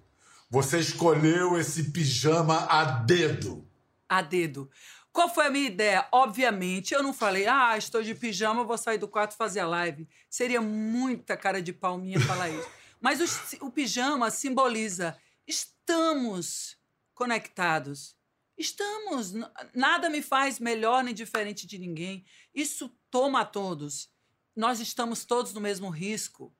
Você 0.50 0.80
escolheu 0.80 1.56
esse 1.56 1.92
pijama 1.92 2.66
a 2.68 2.84
dedo. 2.84 3.64
A 4.08 4.20
dedo. 4.20 4.68
Qual 5.12 5.32
foi 5.32 5.46
a 5.46 5.50
minha 5.50 5.68
ideia? 5.68 6.08
Obviamente, 6.10 6.92
eu 6.92 7.02
não 7.02 7.12
falei, 7.12 7.46
ah, 7.46 7.78
estou 7.78 8.02
de 8.02 8.14
pijama, 8.14 8.64
vou 8.64 8.76
sair 8.76 8.98
do 8.98 9.06
quarto 9.06 9.36
fazer 9.36 9.60
a 9.60 9.66
live. 9.68 10.08
Seria 10.28 10.60
muita 10.60 11.36
cara 11.36 11.62
de 11.62 11.72
palminha 11.72 12.20
falar 12.20 12.48
isso. 12.48 12.68
Mas 13.00 13.20
o, 13.20 13.66
o 13.66 13.70
pijama 13.70 14.30
simboliza 14.30 15.16
estamos 15.46 16.76
conectados. 17.14 18.16
Estamos. 18.60 19.32
Nada 19.74 20.10
me 20.10 20.20
faz 20.20 20.58
melhor 20.58 21.02
nem 21.02 21.14
diferente 21.14 21.66
de 21.66 21.78
ninguém. 21.78 22.26
Isso 22.54 22.94
toma 23.10 23.40
a 23.40 23.44
todos. 23.46 24.10
Nós 24.54 24.80
estamos 24.80 25.24
todos 25.24 25.54
no 25.54 25.62
mesmo 25.62 25.88
risco. 25.88 26.54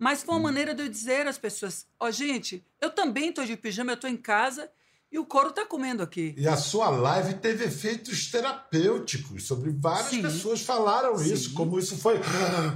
Mas 0.00 0.22
foi 0.22 0.36
uma 0.36 0.44
maneira 0.44 0.74
de 0.74 0.84
eu 0.84 0.88
dizer 0.88 1.26
às 1.26 1.36
pessoas: 1.36 1.86
ó, 2.00 2.06
oh, 2.06 2.10
gente, 2.10 2.64
eu 2.80 2.90
também 2.90 3.28
estou 3.28 3.44
de 3.44 3.58
pijama, 3.58 3.92
eu 3.92 3.96
estou 3.96 4.08
em 4.08 4.16
casa 4.16 4.72
e 5.10 5.18
o 5.18 5.24
couro 5.24 5.48
está 5.48 5.64
comendo 5.64 6.02
aqui. 6.02 6.34
E 6.36 6.46
a 6.46 6.56
sua 6.56 6.90
live 6.90 7.34
teve 7.34 7.64
efeitos 7.64 8.30
terapêuticos 8.30 9.46
sobre 9.46 9.70
várias 9.70 10.08
Sim. 10.08 10.22
pessoas 10.22 10.60
falaram 10.60 11.16
Sim. 11.16 11.32
isso, 11.32 11.54
como 11.54 11.78
isso 11.78 11.96
foi 11.96 12.20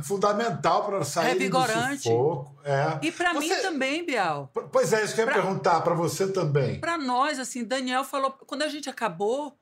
fundamental 0.03 0.87
para 0.87 1.05
sair 1.05 1.35
Revigorante. 1.35 1.97
do 1.97 2.03
sufoco. 2.03 2.59
É. 2.65 3.07
E 3.07 3.13
para 3.13 3.35
você... 3.35 3.55
mim 3.55 3.63
também, 3.63 4.07
Bial. 4.07 4.51
Pois 4.73 4.93
é, 4.93 5.05
isso 5.05 5.15
que 5.15 5.21
eu 5.21 5.27
ia 5.27 5.33
pra... 5.33 5.43
perguntar 5.43 5.81
para 5.83 5.95
você 5.95 6.27
também. 6.33 6.81
Para 6.81 6.97
nós, 6.97 7.39
assim, 7.39 7.65
Daniel 7.65 8.05
falou, 8.05 8.33
quando 8.47 8.63
a 8.63 8.69
gente 8.69 8.89
acabou, 8.89 9.55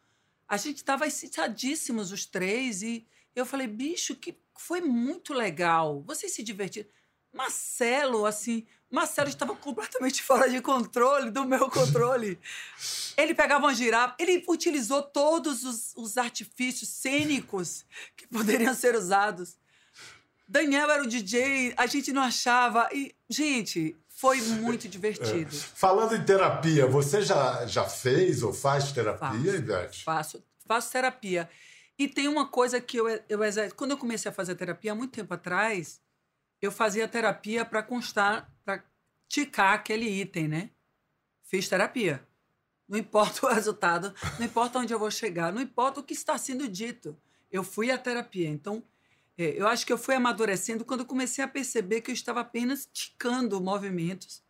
a 0.49 0.57
gente 0.57 0.77
estava 0.77 1.07
excitadíssimos 1.07 2.12
os 2.12 2.25
três 2.25 2.83
e 2.83 3.05
eu 3.35 3.45
falei, 3.45 3.67
bicho, 3.67 4.15
que 4.15 4.39
foi 4.57 4.81
muito 4.81 5.35
legal. 5.35 6.03
Vocês 6.07 6.33
se 6.33 6.43
divertiram. 6.43 6.89
Marcelo, 7.33 8.27
assim, 8.27 8.67
Marcelo 8.91 9.29
estava 9.29 9.55
completamente 9.55 10.23
fora 10.23 10.51
de 10.51 10.61
controle, 10.61 11.31
do 11.31 11.45
meu 11.45 11.71
controle. 11.71 12.39
Ele 13.17 13.35
pegava 13.35 13.67
uma 13.67 13.75
girafa, 13.75 14.17
ele 14.19 14.45
utilizou 14.49 15.03
todos 15.03 15.65
os, 15.65 15.93
os 15.97 16.19
artifícios 16.19 16.89
cênicos 16.89 17.85
que 18.17 18.27
poderiam 18.27 18.75
ser 18.75 18.97
usados. 18.97 19.57
Daniel 20.49 20.91
era 20.91 21.03
o 21.05 21.07
DJ, 21.07 21.73
a 21.77 21.87
gente 21.87 22.13
não 22.13 22.23
achava. 22.23 22.89
E, 22.93 23.15
gente, 23.29 23.97
foi 24.09 24.41
muito 24.41 24.89
divertido. 24.89 25.55
É. 25.55 25.59
Falando 25.75 26.17
em 26.17 26.25
terapia, 26.25 26.87
você 26.87 27.23
já, 27.23 27.65
já 27.67 27.85
fez 27.85 28.43
ou 28.43 28.53
faz 28.53 28.91
terapia, 28.91 29.55
Ivete? 29.55 30.03
Faço, 30.03 30.45
faço 30.67 30.91
terapia. 30.91 31.49
E 31.97 32.09
tem 32.09 32.27
uma 32.27 32.49
coisa 32.49 32.81
que 32.81 32.97
eu, 32.97 33.09
eu 33.09 33.39
quando 33.77 33.93
eu 33.93 33.97
comecei 33.97 34.31
a 34.31 34.35
fazer 34.35 34.57
terapia 34.57 34.93
há 34.93 34.95
muito 34.95 35.13
tempo 35.13 35.33
atrás, 35.33 36.01
eu 36.61 36.71
fazia 36.71 37.09
terapia 37.09 37.65
para 37.65 37.83
constar, 37.83 38.51
ticar 39.31 39.73
aquele 39.73 40.07
item, 40.07 40.49
né? 40.49 40.71
Fiz 41.45 41.69
terapia. 41.69 42.27
Não 42.87 42.99
importa 42.99 43.47
o 43.47 43.49
resultado, 43.55 44.13
não 44.39 44.45
importa 44.45 44.81
onde 44.81 44.93
eu 44.93 44.99
vou 44.99 45.11
chegar, 45.11 45.53
não 45.53 45.63
importa 45.63 46.01
o 46.01 46.03
que 46.03 46.13
está 46.13 46.37
sendo 46.37 46.69
dito. 46.69 47.17
Eu 47.51 47.65
fui 47.65 47.91
à 47.91 47.97
terapia. 47.97 48.49
Então, 48.49 48.83
é, 49.39 49.59
eu 49.59 49.67
acho 49.69 49.87
que 49.87 49.93
eu 49.93 49.97
fui 49.97 50.15
amadurecendo 50.15 50.85
quando 50.85 51.07
comecei 51.07 51.43
a 51.43 51.49
perceber 51.49 52.01
que 52.01 52.11
eu 52.11 52.15
estava 52.15 52.41
apenas 52.41 52.87
ticando 52.93 53.61
movimentos 53.61 54.43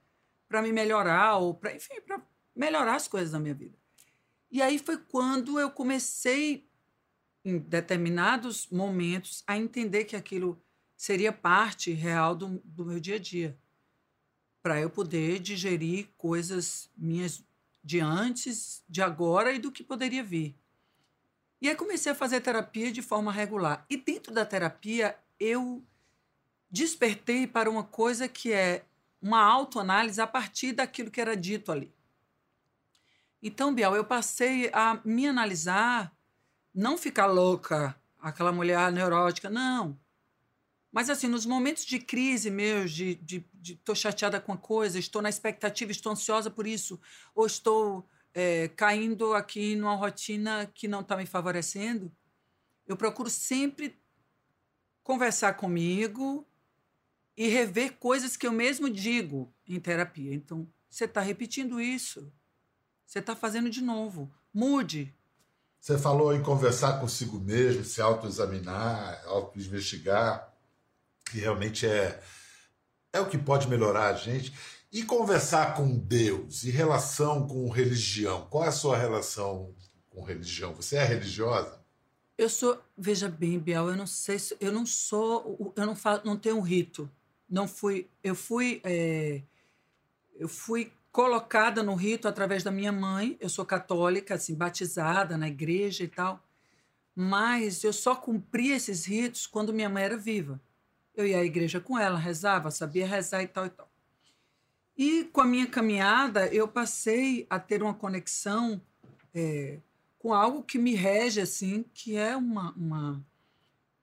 para 0.49 0.63
me 0.63 0.73
melhorar 0.73 1.37
ou 1.37 1.55
para, 1.55 1.77
enfim, 1.77 2.01
para 2.01 2.21
melhorar 2.57 2.97
as 2.97 3.07
coisas 3.07 3.31
da 3.31 3.39
minha 3.39 3.55
vida. 3.55 3.79
E 4.51 4.61
aí 4.61 4.79
foi 4.79 4.97
quando 4.97 5.61
eu 5.61 5.71
comecei 5.71 6.69
em 7.45 7.59
determinados 7.59 8.69
momentos, 8.69 9.43
a 9.47 9.57
entender 9.57 10.05
que 10.05 10.17
aquilo 10.17 10.61
seria 10.97 11.33
parte 11.33 11.93
real 11.93 12.35
do, 12.35 12.61
do 12.65 12.85
meu 12.85 13.01
dia 13.01 13.17
a 13.17 13.19
dia. 13.19 13.59
Para 14.63 14.81
eu 14.81 14.91
poder 14.91 15.39
digerir 15.39 16.09
coisas 16.17 16.91
minhas 16.97 17.43
de 17.83 18.01
antes, 18.01 18.85
de 18.89 19.01
agora 19.03 19.53
e 19.53 19.59
do 19.59 19.73
que 19.73 19.83
poderia 19.83 20.23
vir. 20.23 20.55
E 21.61 21.69
aí 21.69 21.75
comecei 21.75 22.13
a 22.13 22.15
fazer 22.15 22.41
terapia 22.41 22.91
de 22.91 23.03
forma 23.03 23.33
regular. 23.33 23.85
E 23.89 23.97
dentro 23.97 24.33
da 24.33 24.45
terapia, 24.47 25.17
eu 25.39 25.83
despertei 26.71 27.47
para 27.47 27.71
uma 27.71 27.85
coisa 27.85 28.29
que 28.29 28.53
é 28.53 28.85
uma 29.21 29.43
autoanálise 29.43 30.21
a 30.21 30.27
partir 30.27 30.73
daquilo 30.73 31.11
que 31.11 31.21
era 31.21 31.37
dito 31.37 31.71
ali. 31.71 31.93
Então, 33.43 33.75
Biel, 33.75 33.95
eu 33.95 34.05
passei 34.05 34.71
a 34.73 35.01
me 35.05 35.27
analisar, 35.27 36.15
não 36.75 36.97
ficar 36.97 37.27
louca, 37.27 37.97
aquela 38.21 38.53
mulher 38.53 38.93
neurótica, 38.93 39.49
não. 39.49 39.99
Mas, 40.93 41.09
assim, 41.09 41.29
nos 41.29 41.47
momentos 41.47 41.85
de 41.85 42.01
crise 42.01 42.51
meus, 42.51 42.91
de, 42.91 43.45
tô 43.85 43.95
chateada 43.95 44.41
com 44.41 44.53
a 44.53 44.57
coisa, 44.57 44.99
estou 44.99 45.23
na 45.23 45.29
expectativa, 45.29 45.93
estou 45.93 46.13
ansiosa 46.13 46.51
por 46.51 46.67
isso, 46.67 47.01
ou 47.35 47.47
estou 47.47 48.09
é, 48.35 48.69
caindo 48.69 49.33
aqui 49.35 49.77
numa 49.77 49.95
rotina 49.95 50.71
que 50.75 50.89
não 50.89 51.01
está 51.01 51.17
me 51.17 51.27
favorecendo, 51.27 52.11
eu 52.89 52.97
procuro 52.97 53.31
sempre 53.31 53.97
conversar 55.05 55.55
comigo 55.55 56.45
e 57.37 57.47
rever 57.47 57.97
coisas 57.99 58.37
que 58.37 58.47
eu 58.47 58.53
mesmo 58.53 58.91
digo 58.91 59.53
em 59.69 59.79
terapia. 59.79 60.35
Então, 60.35 60.67
você 60.89 61.05
está 61.05 61.21
repetindo 61.21 61.81
isso. 61.81 62.33
Você 63.07 63.21
está 63.21 63.37
fazendo 63.37 63.71
de 63.71 63.81
novo. 63.81 64.29
Mude. 64.53 65.15
Você 65.81 65.97
falou 65.97 66.35
em 66.35 66.43
conversar 66.43 67.01
consigo 67.01 67.39
mesmo, 67.39 67.85
se 67.85 68.03
autoexaminar, 68.03 69.23
auto-investigar 69.27 70.50
que 71.31 71.39
realmente 71.39 71.87
é, 71.87 72.21
é 73.13 73.21
o 73.21 73.29
que 73.29 73.39
pode 73.39 73.69
melhorar 73.69 74.09
a 74.09 74.15
gente. 74.15 74.53
E 74.93 75.05
conversar 75.05 75.75
com 75.77 75.97
Deus, 75.97 76.65
em 76.65 76.71
relação 76.71 77.47
com 77.47 77.69
religião. 77.69 78.47
Qual 78.51 78.65
é 78.65 78.69
a 78.69 78.73
sua 78.73 78.97
relação 78.97 79.73
com 80.09 80.25
religião? 80.25 80.75
Você 80.75 80.97
é 80.97 81.05
religiosa? 81.05 81.81
Eu 82.37 82.49
sou, 82.49 82.83
veja 82.99 83.29
bem, 83.29 83.59
Biel, 83.59 83.91
eu 83.91 83.97
não 83.97 84.07
sei 84.07 84.39
se 84.39 84.57
eu 84.61 84.73
não 84.73 84.85
sou, 84.85 85.73
eu 85.77 85.87
não 85.87 85.95
falo, 85.95 86.23
não 86.25 86.37
tenho 86.37 86.57
um 86.57 86.63
rito. 86.63 87.09
Não 87.49 87.69
fui, 87.69 88.09
eu 88.23 88.35
fui, 88.35 88.81
é, 88.83 89.43
eu 90.37 90.49
fui 90.49 90.93
colocada 91.13 91.83
no 91.83 91.95
rito 91.95 92.27
através 92.27 92.65
da 92.65 92.71
minha 92.71 92.91
mãe. 92.91 93.37
Eu 93.41 93.49
sou 93.49 93.65
católica, 93.65 94.35
assim, 94.35 94.55
batizada 94.55 95.37
na 95.37 95.49
igreja 95.49 96.03
e 96.03 96.09
tal. 96.09 96.43
Mas 97.15 97.85
eu 97.85 97.93
só 97.93 98.17
cumpri 98.17 98.71
esses 98.71 99.05
ritos 99.05 99.47
quando 99.47 99.73
minha 99.73 99.89
mãe 99.89 100.03
era 100.03 100.17
viva. 100.17 100.61
Eu 101.15 101.27
ia 101.27 101.39
à 101.39 101.45
igreja 101.45 101.81
com 101.81 101.99
ela, 101.99 102.19
rezava, 102.19 102.71
sabia 102.71 103.07
rezar 103.07 103.43
e 103.43 103.49
tal 103.49 103.67
e 103.67 103.71
tal. 103.71 103.91
E 104.97 105.25
com 105.25 105.41
a 105.41 105.47
minha 105.47 105.67
caminhada, 105.67 106.47
eu 106.49 106.69
passei 106.69 107.47
a 107.49 107.59
ter 107.59 107.83
uma 107.83 107.95
conexão 107.95 108.81
é, 109.35 109.81
com 110.19 110.35
algo 110.35 110.63
que 110.63 110.79
me 110.79 110.95
rege, 110.95 111.41
assim, 111.41 111.85
que 111.95 112.17
é 112.17 112.37
uma, 112.37 112.73
uma, 112.73 113.27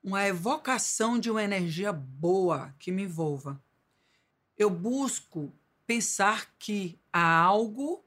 uma 0.04 0.28
evocação 0.28 1.20
de 1.20 1.30
uma 1.30 1.44
energia 1.44 1.94
boa 1.94 2.74
que 2.80 2.92
me 2.92 3.04
envolva. 3.04 3.62
Eu 4.58 4.70
busco 4.72 5.54
pensar 5.86 6.52
que 6.58 7.00
há 7.14 7.42
algo 7.42 8.04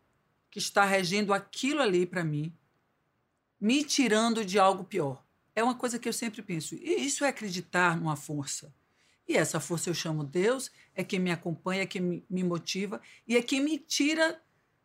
que 0.50 0.58
está 0.58 0.84
regendo 0.84 1.32
aquilo 1.32 1.80
ali 1.80 2.04
para 2.04 2.24
mim, 2.24 2.52
me 3.60 3.84
tirando 3.84 4.44
de 4.44 4.58
algo 4.58 4.82
pior. 4.82 5.24
É 5.54 5.62
uma 5.62 5.76
coisa 5.76 5.98
que 5.98 6.08
eu 6.08 6.12
sempre 6.12 6.42
penso. 6.42 6.74
E 6.74 7.06
isso 7.06 7.24
é 7.24 7.28
acreditar 7.28 7.96
numa 7.96 8.16
força. 8.16 8.74
E 9.28 9.36
essa 9.36 9.60
força 9.60 9.88
eu 9.88 9.94
chamo 9.94 10.24
Deus, 10.24 10.70
é 10.94 11.04
quem 11.04 11.20
me 11.20 11.30
acompanha, 11.30 11.82
é 11.82 11.86
quem 11.86 12.24
me 12.28 12.44
motiva 12.44 13.00
e 13.26 13.36
é 13.36 13.42
quem 13.42 13.60
me 13.62 13.78
tira 13.78 14.40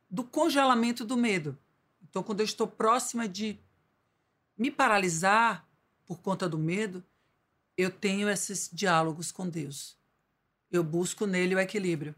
do 0.09 0.23
congelamento 0.23 1.03
do 1.03 1.17
medo. 1.17 1.57
Então, 2.07 2.21
quando 2.23 2.39
eu 2.39 2.45
estou 2.45 2.67
próxima 2.67 3.27
de 3.27 3.59
me 4.57 4.71
paralisar 4.71 5.67
por 6.05 6.19
conta 6.19 6.47
do 6.47 6.57
medo, 6.57 7.03
eu 7.77 7.91
tenho 7.91 8.29
esses 8.29 8.69
diálogos 8.71 9.31
com 9.31 9.49
Deus. 9.49 9.97
Eu 10.71 10.83
busco 10.83 11.25
nele 11.25 11.55
o 11.55 11.59
equilíbrio. 11.59 12.15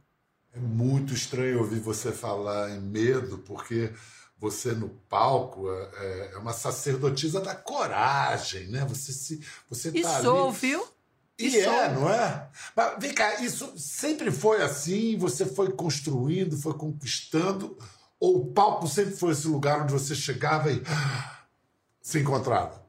É 0.53 0.59
muito 0.59 1.13
estranho 1.13 1.59
ouvir 1.59 1.79
você 1.79 2.11
falar 2.11 2.71
em 2.71 2.81
medo, 2.81 3.39
porque 3.39 3.91
você 4.37 4.71
no 4.71 4.89
palco 4.89 5.69
é, 5.71 6.31
é, 6.33 6.37
uma 6.37 6.53
sacerdotisa 6.53 7.41
da 7.41 7.55
coragem, 7.55 8.67
né? 8.67 8.85
Você 8.85 9.11
se, 9.11 9.43
você 9.69 9.89
e 9.89 10.01
tá 10.01 10.21
sou, 10.21 10.49
ali... 10.49 10.57
viu? 10.57 10.87
E, 11.39 11.49
e 11.49 11.59
é, 11.59 11.91
não 11.93 12.09
é? 12.09 12.49
Mas 12.75 12.95
vem 12.99 13.13
cá, 13.13 13.41
isso 13.41 13.71
sempre 13.77 14.31
foi 14.31 14.61
assim? 14.61 15.17
Você 15.17 15.45
foi 15.45 15.71
construindo, 15.71 16.57
foi 16.57 16.73
conquistando? 16.73 17.77
Ou 18.19 18.37
o 18.37 18.45
palco 18.53 18.87
sempre 18.87 19.15
foi 19.15 19.33
esse 19.33 19.47
lugar 19.47 19.83
onde 19.83 19.93
você 19.93 20.15
chegava 20.15 20.71
e 20.71 20.81
se 22.01 22.19
encontrava? 22.19 22.85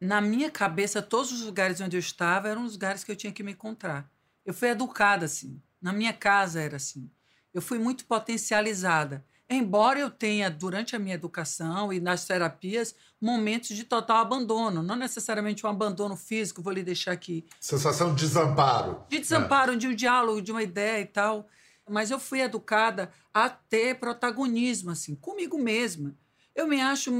Na 0.00 0.20
minha 0.20 0.50
cabeça, 0.50 1.00
todos 1.00 1.32
os 1.32 1.42
lugares 1.42 1.80
onde 1.80 1.96
eu 1.96 2.00
estava 2.00 2.48
eram 2.48 2.64
os 2.64 2.74
lugares 2.74 3.02
que 3.02 3.10
eu 3.10 3.16
tinha 3.16 3.32
que 3.32 3.42
me 3.42 3.52
encontrar. 3.52 4.08
Eu 4.44 4.52
fui 4.52 4.68
educada 4.68 5.24
assim. 5.24 5.60
Na 5.80 5.92
minha 5.92 6.12
casa 6.12 6.60
era 6.60 6.76
assim. 6.76 7.10
Eu 7.52 7.62
fui 7.62 7.78
muito 7.78 8.04
potencializada. 8.04 9.24
Embora 9.50 9.98
eu 9.98 10.10
tenha, 10.10 10.50
durante 10.50 10.94
a 10.94 10.98
minha 10.98 11.14
educação 11.14 11.90
e 11.90 11.98
nas 11.98 12.26
terapias, 12.26 12.94
momentos 13.18 13.74
de 13.74 13.82
total 13.82 14.18
abandono. 14.18 14.82
Não 14.82 14.94
necessariamente 14.94 15.64
um 15.64 15.70
abandono 15.70 16.16
físico, 16.16 16.60
vou 16.60 16.72
lhe 16.72 16.82
deixar 16.82 17.12
aqui. 17.12 17.46
Sensação 17.58 18.14
de 18.14 18.26
desamparo. 18.26 19.04
De 19.08 19.18
desamparo, 19.18 19.72
né? 19.72 19.78
de 19.78 19.88
um 19.88 19.94
diálogo, 19.94 20.42
de 20.42 20.52
uma 20.52 20.62
ideia 20.62 21.00
e 21.00 21.06
tal. 21.06 21.48
Mas 21.88 22.10
eu 22.10 22.20
fui 22.20 22.40
educada 22.40 23.10
a 23.32 23.48
ter 23.48 23.98
protagonismo, 23.98 24.90
assim, 24.90 25.14
comigo 25.14 25.56
mesma. 25.56 26.14
Eu 26.54 26.66
me 26.66 26.80
acho. 26.80 27.10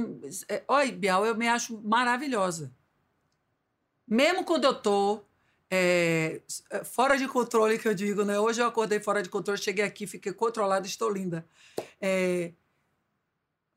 É, 0.48 0.62
Oi, 0.68 0.92
Bial, 0.92 1.24
eu 1.24 1.34
me 1.34 1.48
acho 1.48 1.80
maravilhosa. 1.82 2.70
Mesmo 4.06 4.44
quando 4.44 4.64
eu 4.64 4.74
tô 4.74 5.22
é, 5.70 6.40
é, 6.70 6.84
fora 6.84 7.16
de 7.16 7.28
controle, 7.28 7.78
que 7.78 7.86
eu 7.86 7.94
digo, 7.94 8.24
né? 8.24 8.38
Hoje 8.38 8.60
eu 8.60 8.66
acordei 8.66 9.00
fora 9.00 9.22
de 9.22 9.28
controle, 9.28 9.60
cheguei 9.60 9.84
aqui, 9.84 10.06
fiquei 10.06 10.32
controlada, 10.32 10.86
estou 10.86 11.10
linda. 11.10 11.46
É, 12.00 12.52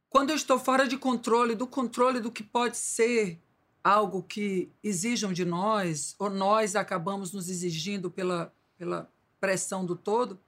quando 0.09 0.29
eu 0.29 0.35
estou 0.35 0.59
fora 0.59 0.87
de 0.87 0.97
controle, 0.97 1.55
do 1.55 1.67
controle 1.67 2.19
do 2.19 2.31
que 2.31 2.43
pode 2.43 2.77
ser 2.77 3.39
algo 3.83 4.23
que 4.23 4.71
exijam 4.83 5.33
de 5.33 5.43
nós, 5.43 6.15
ou 6.19 6.29
nós 6.29 6.75
acabamos 6.75 7.31
nos 7.31 7.49
exigindo 7.49 8.09
pela, 8.09 8.53
pela 8.77 9.11
pressão 9.39 9.85
do 9.85 9.95
todo, 9.95 10.39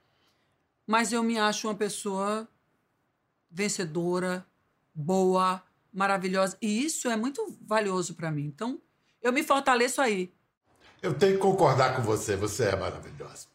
mas 0.86 1.12
eu 1.12 1.22
me 1.22 1.38
acho 1.38 1.66
uma 1.66 1.74
pessoa 1.74 2.48
vencedora, 3.50 4.46
boa, 4.94 5.62
maravilhosa, 5.92 6.56
e 6.60 6.84
isso 6.84 7.08
é 7.08 7.16
muito 7.16 7.56
valioso 7.60 8.14
para 8.14 8.30
mim. 8.30 8.44
Então, 8.44 8.80
eu 9.22 9.32
me 9.32 9.42
fortaleço 9.42 10.00
aí. 10.00 10.32
Eu 11.04 11.12
tenho 11.12 11.34
que 11.34 11.38
concordar 11.38 11.94
com 11.94 12.02
você, 12.02 12.34
você 12.34 12.64
é 12.64 12.76
maravilhosa. 12.76 13.46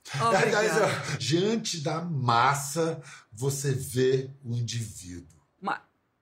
Diante 1.17 1.81
da 1.81 1.99
massa, 1.99 3.01
você 3.33 3.71
vê 3.71 4.29
o 4.45 4.53
indivíduo. 4.53 5.39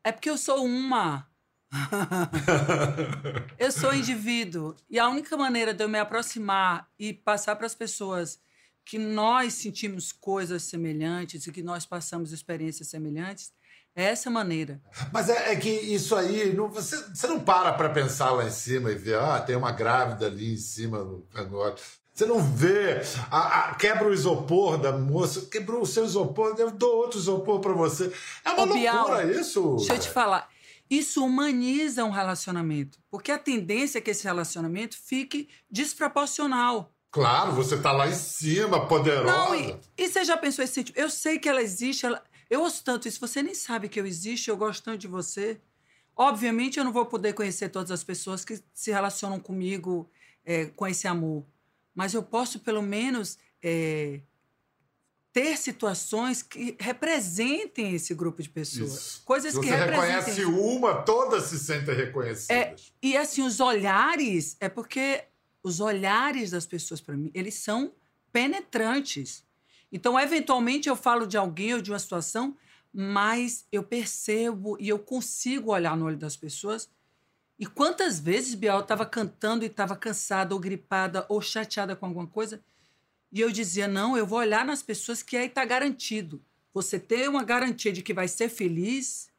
É 0.08 0.12
porque 0.13 0.30
eu 0.30 0.38
sou 0.38 0.63
uma. 0.63 1.28
eu 3.60 3.74
sou 3.74 3.94
indivíduo. 3.94 4.74
E 4.90 4.98
a 4.98 5.10
única 5.10 5.36
maneira 5.36 5.74
de 5.74 5.84
eu 5.84 5.90
me 5.90 6.00
aproximar 6.00 6.90
e 6.98 7.12
passar 7.12 7.58
para 7.58 7.66
as 7.66 7.76
pessoas 7.76 8.40
que 8.88 8.97
nós 8.97 9.54
sentimos 9.54 10.13
coisas 10.13 10.63
semelhantes 10.63 11.45
e 11.45 11.52
que 11.52 11.62
nós 11.62 11.86
passamos 11.86 12.32
experiências 12.32 12.88
semelhantes 12.88 13.52
é 13.93 14.06
essa 14.06 14.30
maneira. 14.30 14.80
Mas 15.12 15.28
é, 15.28 15.52
é 15.52 15.56
que 15.56 15.69
isso 15.69 16.15
aí, 16.15 16.54
não, 16.56 16.69
você, 16.69 16.95
você 17.13 17.28
não 17.28 17.39
para 17.39 17.73
para 17.73 17.89
pensar 17.89 18.32
lá 18.32 18.45
em 18.45 18.52
cima 18.52 18.91
e 18.91 18.95
ver, 18.95 19.19
ah, 19.19 19.41
tem 19.41 19.56
uma 19.56 19.71
grávida 19.71 20.28
ali 20.28 20.54
em 20.54 20.58
cima 20.58 21.04
do 21.04 21.28
cangote. 21.34 21.84
Você 22.13 22.26
não 22.26 22.41
vê, 22.41 23.02
a, 23.30 23.71
a, 23.71 23.76
quebra 23.76 24.08
o 24.08 24.13
isopor 24.13 24.78
da 24.78 24.91
moça, 24.91 25.47
quebrou 25.52 25.82
o 25.82 25.86
seu 25.86 26.06
isopor, 26.06 26.56
eu 26.58 26.71
dou 26.71 26.95
outro 26.95 27.19
isopor 27.19 27.60
para 27.60 27.73
você. 27.73 28.12
É 28.45 28.52
uma 28.52 28.63
Ô, 28.63 28.65
loucura 28.65 28.80
Bial, 28.80 29.32
isso. 29.32 29.76
Deixa 29.78 29.93
eu 29.95 30.00
te 30.00 30.10
falar. 30.10 30.50
Isso 30.89 31.23
humaniza 31.26 32.06
um 32.06 32.10
relacionamento. 32.10 32.97
Porque 33.12 33.32
a 33.32 33.38
tendência 33.38 33.97
é 33.97 34.02
que 34.02 34.12
esse 34.12 34.23
relacionamento 34.23 34.97
fique 34.97 35.50
desproporcional. 35.69 36.93
Claro, 37.12 37.54
você 37.54 37.78
tá 37.78 37.91
lá 37.91 38.08
em 38.08 38.13
cima, 38.13 38.88
poderosa. 38.88 39.26
Não, 39.26 39.56
e, 39.56 39.76
e 39.98 40.08
você 40.10 40.24
já 40.24 40.38
pensou 40.38 40.63
esse 40.63 40.84
tipo? 40.84 41.00
Eu 41.00 41.10
sei 41.10 41.39
que 41.39 41.48
ela 41.48 41.62
existe, 41.62 42.06
ela, 42.06 42.24
eu 42.50 42.62
ouço 42.62 42.84
tanto 42.84 43.08
isso, 43.08 43.20
você 43.20 43.41
nem 43.41 43.56
sabe 43.56 43.89
que 43.89 44.00
eu 44.00 44.06
existo, 44.06 44.50
eu 44.50 44.58
gosto 44.58 44.84
tanto 44.84 45.00
de 45.00 45.08
você. 45.08 45.60
Obviamente, 46.15 46.78
eu 46.78 46.84
não 46.84 46.91
vou 46.91 47.06
poder 47.06 47.34
conhecer 47.34 47.70
todas 47.70 47.91
as 47.91 48.04
pessoas 48.04 48.43
que 48.43 48.62
se 48.74 48.91
relacionam 48.91 49.39
comigo 49.39 50.10
é, 50.43 50.65
com 50.65 50.88
esse 50.88 51.08
amor, 51.08 51.46
mas 51.93 52.13
eu 52.13 52.24
posso, 52.24 52.60
pelo 52.60 52.82
menos, 52.82 53.38
é, 53.62 54.22
ter 55.32 55.56
situações 55.58 56.41
que 56.41 56.76
representem 56.80 57.93
esse 57.93 58.13
grupo 58.15 58.41
de 58.41 58.50
pessoas. 58.50 58.93
Isso. 58.93 59.22
Coisas 59.24 59.54
Se 59.54 59.60
que 59.60 59.67
você 59.67 59.76
representem. 59.76 60.15
reconhece 60.15 60.46
uma, 60.46 60.96
todas 61.04 61.43
se 61.43 61.60
sentem 61.60 61.96
reconhecidas. 61.96 62.50
É, 62.50 62.76
e 63.02 63.15
assim, 63.15 63.43
os 63.43 63.60
olhares, 63.60 64.58
é 64.60 64.67
porque 64.67 65.26
os 65.67 65.80
olhares 65.80 66.51
das 66.51 66.65
pessoas 66.65 67.01
para 67.01 67.15
mim, 67.15 67.30
eles 67.34 67.56
são 67.56 67.91
penetrantes. 68.32 69.43
Então, 69.91 70.19
eventualmente 70.19 70.89
eu 70.89 70.95
falo 70.95 71.27
de 71.27 71.38
alguém 71.38 71.73
ou 71.73 71.82
de 71.82 71.91
uma 71.91 71.99
situação, 71.99 72.56
mas 72.93 73.65
eu 73.71 73.84
percebo 73.84 74.77
e 74.80 74.89
eu 74.89 74.97
consigo 74.97 75.71
olhar 75.71 75.95
no 75.95 76.06
olho 76.06 76.17
das 76.17 76.36
pessoas. 76.36 76.89
E 77.60 77.65
quantas 77.65 78.19
vezes 78.19 78.56
Bial 78.56 78.82
estava 78.82 79.06
cantando 79.06 79.63
e 79.63 79.67
estava 79.67 79.95
cansada 79.95 80.53
ou 80.53 80.60
gripada 80.60 81.25
ou 81.30 81.41
chateada 81.41 81.95
com 81.95 82.06
alguma 82.06 82.27
coisa, 82.27 82.63
e 83.32 83.41
eu 83.41 83.51
dizia: 83.51 83.88
"Não, 83.88 84.17
eu 84.17 84.25
vou 84.25 84.39
olhar 84.39 84.65
nas 84.65 84.82
pessoas 84.82 85.21
que 85.21 85.36
aí 85.36 85.47
está 85.47 85.65
garantido. 85.65 86.41
Você 86.73 86.99
ter 86.99 87.27
uma 87.27 87.43
garantia 87.43 87.91
de 87.91 88.01
que 88.01 88.13
vai 88.13 88.27
ser 88.27 88.49
feliz, 88.49 89.30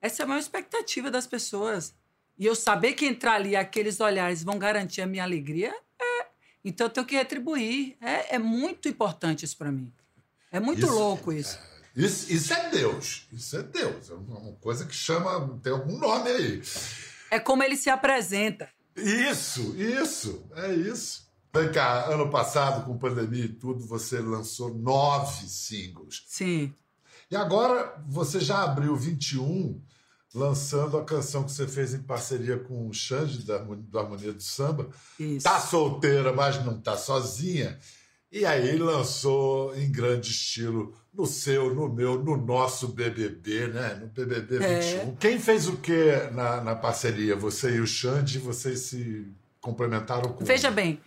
essa 0.00 0.22
é 0.22 0.24
a 0.24 0.26
maior 0.26 0.40
expectativa 0.40 1.10
das 1.10 1.26
pessoas. 1.26 1.94
E 2.38 2.46
eu 2.46 2.54
saber 2.54 2.94
que 2.94 3.06
entrar 3.06 3.34
ali, 3.34 3.54
aqueles 3.54 4.00
olhares 4.00 4.42
vão 4.42 4.58
garantir 4.58 5.00
a 5.02 5.06
minha 5.06 5.22
alegria, 5.22 5.72
é. 6.00 6.26
Então 6.64 6.86
eu 6.86 6.90
tenho 6.90 7.06
que 7.06 7.14
retribuir. 7.14 7.96
É, 8.00 8.36
é 8.36 8.38
muito 8.38 8.88
importante 8.88 9.44
isso 9.44 9.56
para 9.56 9.70
mim. 9.70 9.92
É 10.50 10.58
muito 10.60 10.84
Isso- 10.86 10.94
louco 10.94 11.32
isso. 11.32 11.58
Isso, 11.96 12.32
isso 12.32 12.52
é 12.52 12.70
Deus. 12.70 13.28
Isso 13.32 13.56
é 13.56 13.62
Deus. 13.62 14.10
É 14.10 14.14
uma 14.14 14.52
coisa 14.54 14.84
que 14.84 14.94
chama. 14.94 15.58
Tem 15.62 15.72
algum 15.72 15.96
nome 15.98 16.28
aí. 16.30 16.62
É 17.30 17.38
como 17.38 17.62
ele 17.62 17.76
se 17.76 17.88
apresenta. 17.90 18.68
Isso, 18.96 19.74
isso, 19.76 20.44
é 20.56 20.72
isso. 20.74 21.24
Vem 21.52 21.70
cá, 21.70 22.06
ano 22.06 22.30
passado, 22.30 22.84
com 22.84 22.98
pandemia 22.98 23.44
e 23.44 23.48
tudo, 23.52 23.86
você 23.86 24.18
lançou 24.18 24.74
nove 24.74 25.46
singles. 25.48 26.24
Sim. 26.26 26.72
E 27.30 27.36
agora 27.36 27.94
você 28.08 28.40
já 28.40 28.62
abriu 28.64 28.96
21, 28.96 29.80
lançando 30.34 30.98
a 30.98 31.04
canção 31.04 31.44
que 31.44 31.52
você 31.52 31.66
fez 31.66 31.94
em 31.94 32.02
parceria 32.02 32.58
com 32.58 32.88
o 32.88 32.92
Xande, 32.92 33.44
da, 33.44 33.58
do 33.58 33.98
Harmonia 33.98 34.32
do 34.32 34.42
Samba. 34.42 34.88
Isso. 35.18 35.44
Tá 35.44 35.60
solteira, 35.60 36.32
mas 36.32 36.62
não 36.64 36.80
tá 36.80 36.96
sozinha. 36.96 37.78
E 38.32 38.44
aí 38.44 38.76
lançou 38.76 39.76
em 39.76 39.90
grande 39.92 40.32
estilo 40.32 40.92
no 41.12 41.24
seu, 41.24 41.72
no 41.72 41.88
meu, 41.88 42.20
no 42.20 42.36
nosso 42.36 42.88
BBB, 42.88 43.68
né? 43.68 43.94
No 43.94 44.08
BBB 44.08 44.56
É. 44.56 44.80
21. 44.80 45.16
Quem 45.16 45.38
fez 45.38 45.68
o 45.68 45.76
que 45.76 46.12
na, 46.32 46.60
na 46.60 46.74
parceria? 46.74 47.36
Você 47.36 47.76
e 47.76 47.80
o 47.80 47.86
Xande, 47.86 48.40
vocês 48.40 48.80
se 48.80 49.24
complementaram 49.60 50.32
com... 50.32 50.44
Veja 50.44 50.68
bem, 50.68 51.00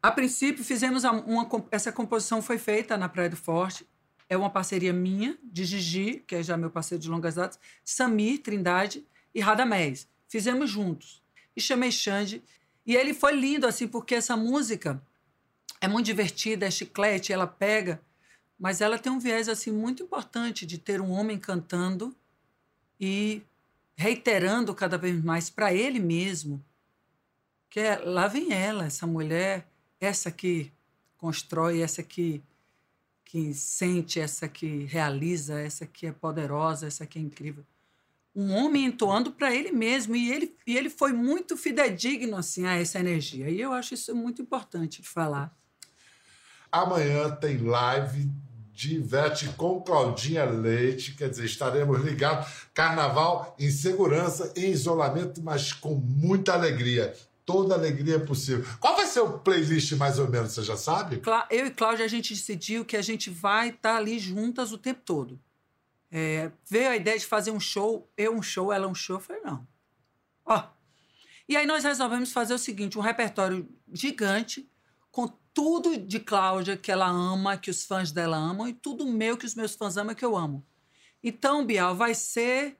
a 0.00 0.12
princípio 0.12 0.62
fizemos 0.62 1.02
uma, 1.02 1.48
essa 1.72 1.90
composição 1.90 2.40
foi 2.40 2.58
feita 2.58 2.96
na 2.96 3.08
Praia 3.08 3.28
do 3.28 3.36
Forte. 3.36 3.84
É 4.28 4.36
uma 4.36 4.50
parceria 4.50 4.92
minha, 4.92 5.38
de 5.42 5.64
Gigi, 5.64 6.22
que 6.26 6.34
é 6.34 6.42
já 6.42 6.56
meu 6.56 6.70
parceiro 6.70 7.02
de 7.02 7.08
longas 7.08 7.36
datas, 7.36 7.58
Samir 7.84 8.42
Trindade 8.42 9.06
e 9.34 9.40
Radamés. 9.40 10.06
Fizemos 10.28 10.70
juntos. 10.70 11.22
E 11.56 11.60
chamei 11.60 11.90
Xande. 11.90 12.42
E 12.84 12.94
ele 12.94 13.14
foi 13.14 13.34
lindo, 13.34 13.66
assim, 13.66 13.88
porque 13.88 14.14
essa 14.14 14.36
música 14.36 15.02
é 15.80 15.88
muito 15.88 16.06
divertida, 16.06 16.66
é 16.66 16.70
chiclete, 16.70 17.32
ela 17.32 17.46
pega, 17.46 18.00
mas 18.58 18.80
ela 18.80 18.98
tem 18.98 19.10
um 19.12 19.18
viés, 19.18 19.48
assim, 19.48 19.70
muito 19.70 20.02
importante 20.02 20.66
de 20.66 20.78
ter 20.78 21.00
um 21.00 21.10
homem 21.10 21.38
cantando 21.38 22.14
e 23.00 23.42
reiterando 23.96 24.74
cada 24.74 24.98
vez 24.98 25.22
mais 25.22 25.50
para 25.50 25.72
ele 25.72 26.00
mesmo 26.00 26.64
que 27.70 27.80
é, 27.80 27.96
lá 27.96 28.26
vem 28.26 28.52
ela, 28.52 28.86
essa 28.86 29.06
mulher, 29.06 29.66
essa 30.00 30.30
que 30.30 30.72
constrói, 31.16 31.82
essa 31.82 32.02
que, 32.02 32.42
que 33.28 33.52
sente, 33.52 34.18
essa 34.18 34.48
que 34.48 34.84
realiza, 34.84 35.60
essa 35.60 35.84
que 35.84 36.06
é 36.06 36.12
poderosa, 36.12 36.86
essa 36.86 37.04
que 37.04 37.18
é 37.18 37.22
incrível. 37.22 37.62
Um 38.34 38.54
homem 38.54 38.86
entoando 38.86 39.32
para 39.32 39.54
ele 39.54 39.70
mesmo, 39.70 40.16
e 40.16 40.32
ele, 40.32 40.56
e 40.66 40.78
ele 40.78 40.88
foi 40.88 41.12
muito 41.12 41.54
fidedigno 41.54 42.38
assim, 42.38 42.64
a 42.64 42.80
essa 42.80 42.98
energia. 42.98 43.50
E 43.50 43.60
eu 43.60 43.74
acho 43.74 43.92
isso 43.92 44.16
muito 44.16 44.40
importante 44.40 45.02
de 45.02 45.08
falar. 45.08 45.54
Amanhã 46.72 47.30
tem 47.30 47.58
live 47.58 48.30
de 48.72 48.94
Ivete 48.94 49.50
com 49.58 49.82
Claudinha 49.82 50.46
Leite, 50.46 51.14
quer 51.14 51.28
dizer, 51.28 51.44
estaremos 51.44 52.02
ligados. 52.02 52.48
Carnaval 52.72 53.54
em 53.58 53.70
segurança, 53.70 54.54
em 54.56 54.70
isolamento, 54.70 55.42
mas 55.42 55.74
com 55.74 55.96
muita 55.96 56.54
alegria. 56.54 57.14
Toda 57.48 57.74
alegria 57.74 58.20
possível. 58.20 58.62
Qual 58.78 58.94
vai 58.94 59.06
ser 59.06 59.20
o 59.20 59.38
playlist, 59.38 59.92
mais 59.92 60.18
ou 60.18 60.28
menos, 60.28 60.52
você 60.52 60.62
já 60.62 60.76
sabe? 60.76 61.22
Eu 61.48 61.66
e 61.66 61.70
Cláudia, 61.70 62.04
a 62.04 62.08
gente 62.08 62.34
decidiu 62.34 62.84
que 62.84 62.94
a 62.94 63.00
gente 63.00 63.30
vai 63.30 63.70
estar 63.70 63.96
ali 63.96 64.18
juntas 64.18 64.70
o 64.70 64.76
tempo 64.76 65.00
todo. 65.02 65.40
É, 66.10 66.52
veio 66.68 66.90
a 66.90 66.96
ideia 66.96 67.18
de 67.18 67.24
fazer 67.24 67.50
um 67.50 67.58
show, 67.58 68.06
eu 68.18 68.34
um 68.34 68.42
show, 68.42 68.70
ela 68.70 68.86
um 68.86 68.94
show. 68.94 69.16
Eu 69.16 69.20
falei, 69.20 69.40
não. 69.40 69.66
Ó. 70.44 70.62
E 71.48 71.56
aí 71.56 71.64
nós 71.64 71.84
resolvemos 71.84 72.32
fazer 72.32 72.52
o 72.52 72.58
seguinte: 72.58 72.98
um 72.98 73.00
repertório 73.00 73.66
gigante, 73.94 74.68
com 75.10 75.26
tudo 75.54 75.96
de 75.96 76.20
Cláudia 76.20 76.76
que 76.76 76.92
ela 76.92 77.08
ama, 77.08 77.56
que 77.56 77.70
os 77.70 77.86
fãs 77.86 78.12
dela 78.12 78.36
amam, 78.36 78.68
e 78.68 78.74
tudo 78.74 79.06
meu 79.06 79.38
que 79.38 79.46
os 79.46 79.54
meus 79.54 79.74
fãs 79.74 79.96
amam, 79.96 80.14
que 80.14 80.24
eu 80.24 80.36
amo. 80.36 80.62
Então, 81.24 81.64
Bial, 81.64 81.96
vai 81.96 82.14
ser 82.14 82.76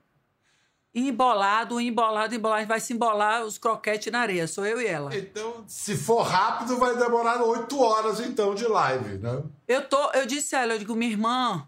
embolado, 0.93 1.79
embolado, 1.79 2.33
embolado. 2.35 2.67
Vai 2.67 2.79
se 2.79 2.93
embolar 2.93 3.43
os 3.43 3.57
croquetes 3.57 4.11
na 4.11 4.19
areia. 4.21 4.47
Sou 4.47 4.65
eu 4.65 4.81
e 4.81 4.87
ela. 4.87 5.15
Então, 5.15 5.63
se 5.67 5.95
for 5.97 6.21
rápido, 6.23 6.77
vai 6.77 6.95
demorar 6.97 7.41
oito 7.43 7.79
horas, 7.79 8.19
então, 8.19 8.55
de 8.55 8.65
live, 8.67 9.17
né? 9.19 9.43
Eu 9.67 9.87
tô, 9.87 10.11
eu 10.11 10.25
disse 10.25 10.55
a 10.55 10.61
ela, 10.63 10.73
eu 10.73 10.79
digo, 10.79 10.95
minha 10.95 11.11
irmã, 11.11 11.67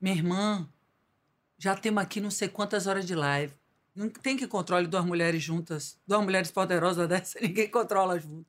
minha 0.00 0.14
irmã, 0.14 0.68
já 1.58 1.74
temos 1.76 2.02
aqui 2.02 2.20
não 2.20 2.30
sei 2.30 2.48
quantas 2.48 2.86
horas 2.86 3.06
de 3.06 3.14
live. 3.14 3.52
Não 3.94 4.08
tem 4.08 4.36
que 4.36 4.46
controle 4.46 4.86
duas 4.86 5.04
mulheres 5.04 5.42
juntas, 5.42 5.98
duas 6.06 6.22
mulheres 6.22 6.50
poderosas 6.50 7.06
dessa, 7.08 7.40
ninguém 7.40 7.68
controla 7.68 8.18
junto. 8.18 8.46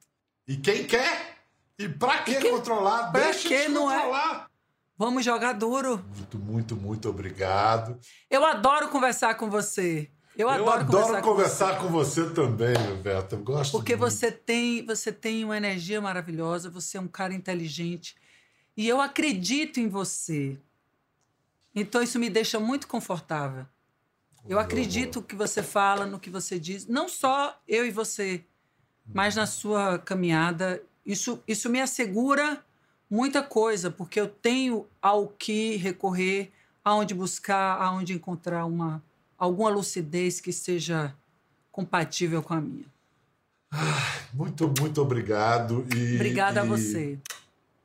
E 0.48 0.58
quem 0.58 0.86
quer? 0.86 1.38
E 1.78 1.88
pra 1.88 2.24
que 2.24 2.36
quem- 2.36 2.52
controlar? 2.52 3.12
pra 3.12 3.22
Deixa 3.22 3.48
que 3.48 3.58
de 3.68 3.70
não 3.70 3.90
é? 3.90 4.48
Vamos 5.00 5.24
jogar 5.24 5.54
duro. 5.54 6.04
Muito, 6.14 6.38
muito, 6.38 6.76
muito 6.76 7.10
obrigado. 7.10 7.98
Eu 8.30 8.44
adoro 8.46 8.90
conversar 8.90 9.36
com 9.36 9.50
você. 9.50 10.12
Eu, 10.38 10.50
Eu 10.50 10.70
adoro, 10.70 10.86
conversar, 10.86 11.22
conversar 11.22 11.78
com 11.78 11.86
com 11.86 11.94
você 11.94 12.30
também, 12.32 12.76
Roberto. 12.76 13.34
Eu 13.34 13.40
gosto 13.40 13.72
você. 13.72 13.78
Porque 13.78 13.96
muito. 13.96 14.12
você 14.12 14.30
tem, 14.30 14.86
você 14.86 15.14
tem 15.14 15.46
uma 15.46 15.56
energia 15.56 16.02
maravilhosa, 16.02 16.70
você 16.70 16.98
é 16.98 17.02
um 17.02 17.08
cara 17.08 17.34
inteligente. 17.34 18.18
E 18.76 18.90
eu 18.90 19.00
acredito 19.00 19.80
em 19.80 19.88
você. 19.88 20.58
Então 21.74 22.04
isso 22.04 22.20
me 22.20 22.30
deixa 22.30 22.60
muito 22.60 22.86
confortável. 22.86 23.66
Eu 24.44 24.50
Meu 24.50 24.60
acredito 24.60 25.20
no 25.20 25.26
que 25.26 25.36
você 25.36 25.64
fala, 25.64 26.06
no 26.06 26.20
que 26.20 26.30
você 26.30 26.60
diz, 26.60 26.86
não 26.88 27.08
só 27.08 27.58
eu 27.66 27.86
e 27.86 27.92
você, 27.92 28.44
mas 29.14 29.34
na 29.34 29.48
sua 29.48 29.98
caminhada. 29.98 30.84
Isso, 31.06 31.42
isso 31.48 31.70
me 31.70 31.80
assegura 31.80 32.62
muita 33.10 33.42
coisa, 33.42 33.90
porque 33.90 34.20
eu 34.20 34.28
tenho 34.28 34.86
ao 35.02 35.28
que 35.28 35.76
recorrer, 35.78 36.52
aonde 36.84 37.14
buscar, 37.14 37.82
aonde 37.82 38.14
encontrar 38.14 38.66
uma, 38.66 39.04
alguma 39.38 39.70
lucidez 39.70 40.40
que 40.40 40.52
seja 40.54 41.16
compatível 41.72 42.44
com 42.44 42.54
a 42.54 42.62
minha. 42.62 42.86
Muito, 44.34 44.72
muito 44.80 45.02
obrigado. 45.02 45.86
E, 45.96 46.16
Obrigada 46.16 46.62
a 46.62 46.66
e- 46.66 46.68
você. 46.68 47.20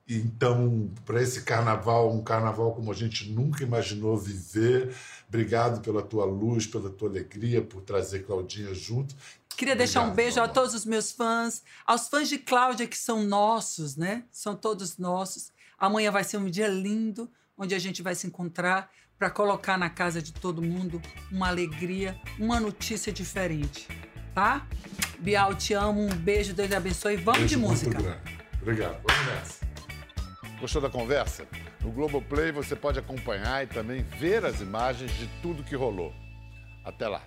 Então, 0.08 0.90
para 1.06 1.22
esse 1.22 1.42
carnaval, 1.42 2.12
um 2.14 2.22
carnaval 2.22 2.74
como 2.74 2.90
a 2.92 2.94
gente 2.94 3.30
nunca 3.30 3.62
imaginou 3.64 4.18
viver, 4.18 4.94
obrigado 5.26 5.80
pela 5.80 6.02
tua 6.02 6.26
luz, 6.26 6.66
pela 6.66 6.90
tua 6.90 7.08
alegria, 7.08 7.62
por 7.62 7.80
trazer 7.80 8.24
Claudinha 8.26 8.74
junto. 8.74 9.14
Queria 9.56 9.74
deixar 9.74 10.00
um 10.00 10.08
Obrigado, 10.10 10.16
beijo 10.16 10.38
a 10.38 10.42
mamãe. 10.42 10.54
todos 10.54 10.74
os 10.74 10.84
meus 10.84 11.12
fãs, 11.12 11.62
aos 11.86 12.08
fãs 12.08 12.28
de 12.28 12.38
Cláudia, 12.38 12.86
que 12.86 12.98
são 12.98 13.22
nossos, 13.22 13.96
né? 13.96 14.24
São 14.30 14.54
todos 14.54 14.98
nossos. 14.98 15.52
Amanhã 15.78 16.10
vai 16.10 16.24
ser 16.24 16.36
um 16.36 16.50
dia 16.50 16.68
lindo, 16.68 17.30
onde 17.56 17.74
a 17.74 17.78
gente 17.78 18.02
vai 18.02 18.14
se 18.14 18.26
encontrar 18.26 18.90
para 19.18 19.30
colocar 19.30 19.78
na 19.78 19.88
casa 19.88 20.20
de 20.20 20.32
todo 20.32 20.60
mundo 20.60 21.00
uma 21.30 21.48
alegria, 21.48 22.20
uma 22.38 22.58
notícia 22.60 23.12
diferente, 23.12 23.88
tá? 24.34 24.66
Bial, 25.18 25.54
te 25.54 25.72
amo, 25.72 26.00
um 26.02 26.14
beijo, 26.14 26.52
Deus 26.52 26.68
te 26.68 26.74
abençoe. 26.74 27.16
Vamos 27.16 27.38
Beijo 27.40 27.54
de 27.54 27.60
música. 27.60 28.20
Obrigado. 28.60 29.00
Vamos 29.06 29.26
nessa. 29.26 29.63
Gostou 30.64 30.80
da 30.80 30.88
conversa? 30.88 31.46
No 31.82 31.92
Globoplay 31.92 32.50
você 32.50 32.74
pode 32.74 32.98
acompanhar 32.98 33.62
e 33.62 33.66
também 33.66 34.02
ver 34.02 34.46
as 34.46 34.62
imagens 34.62 35.12
de 35.18 35.26
tudo 35.42 35.62
que 35.62 35.76
rolou. 35.76 36.10
Até 36.82 37.06
lá. 37.06 37.20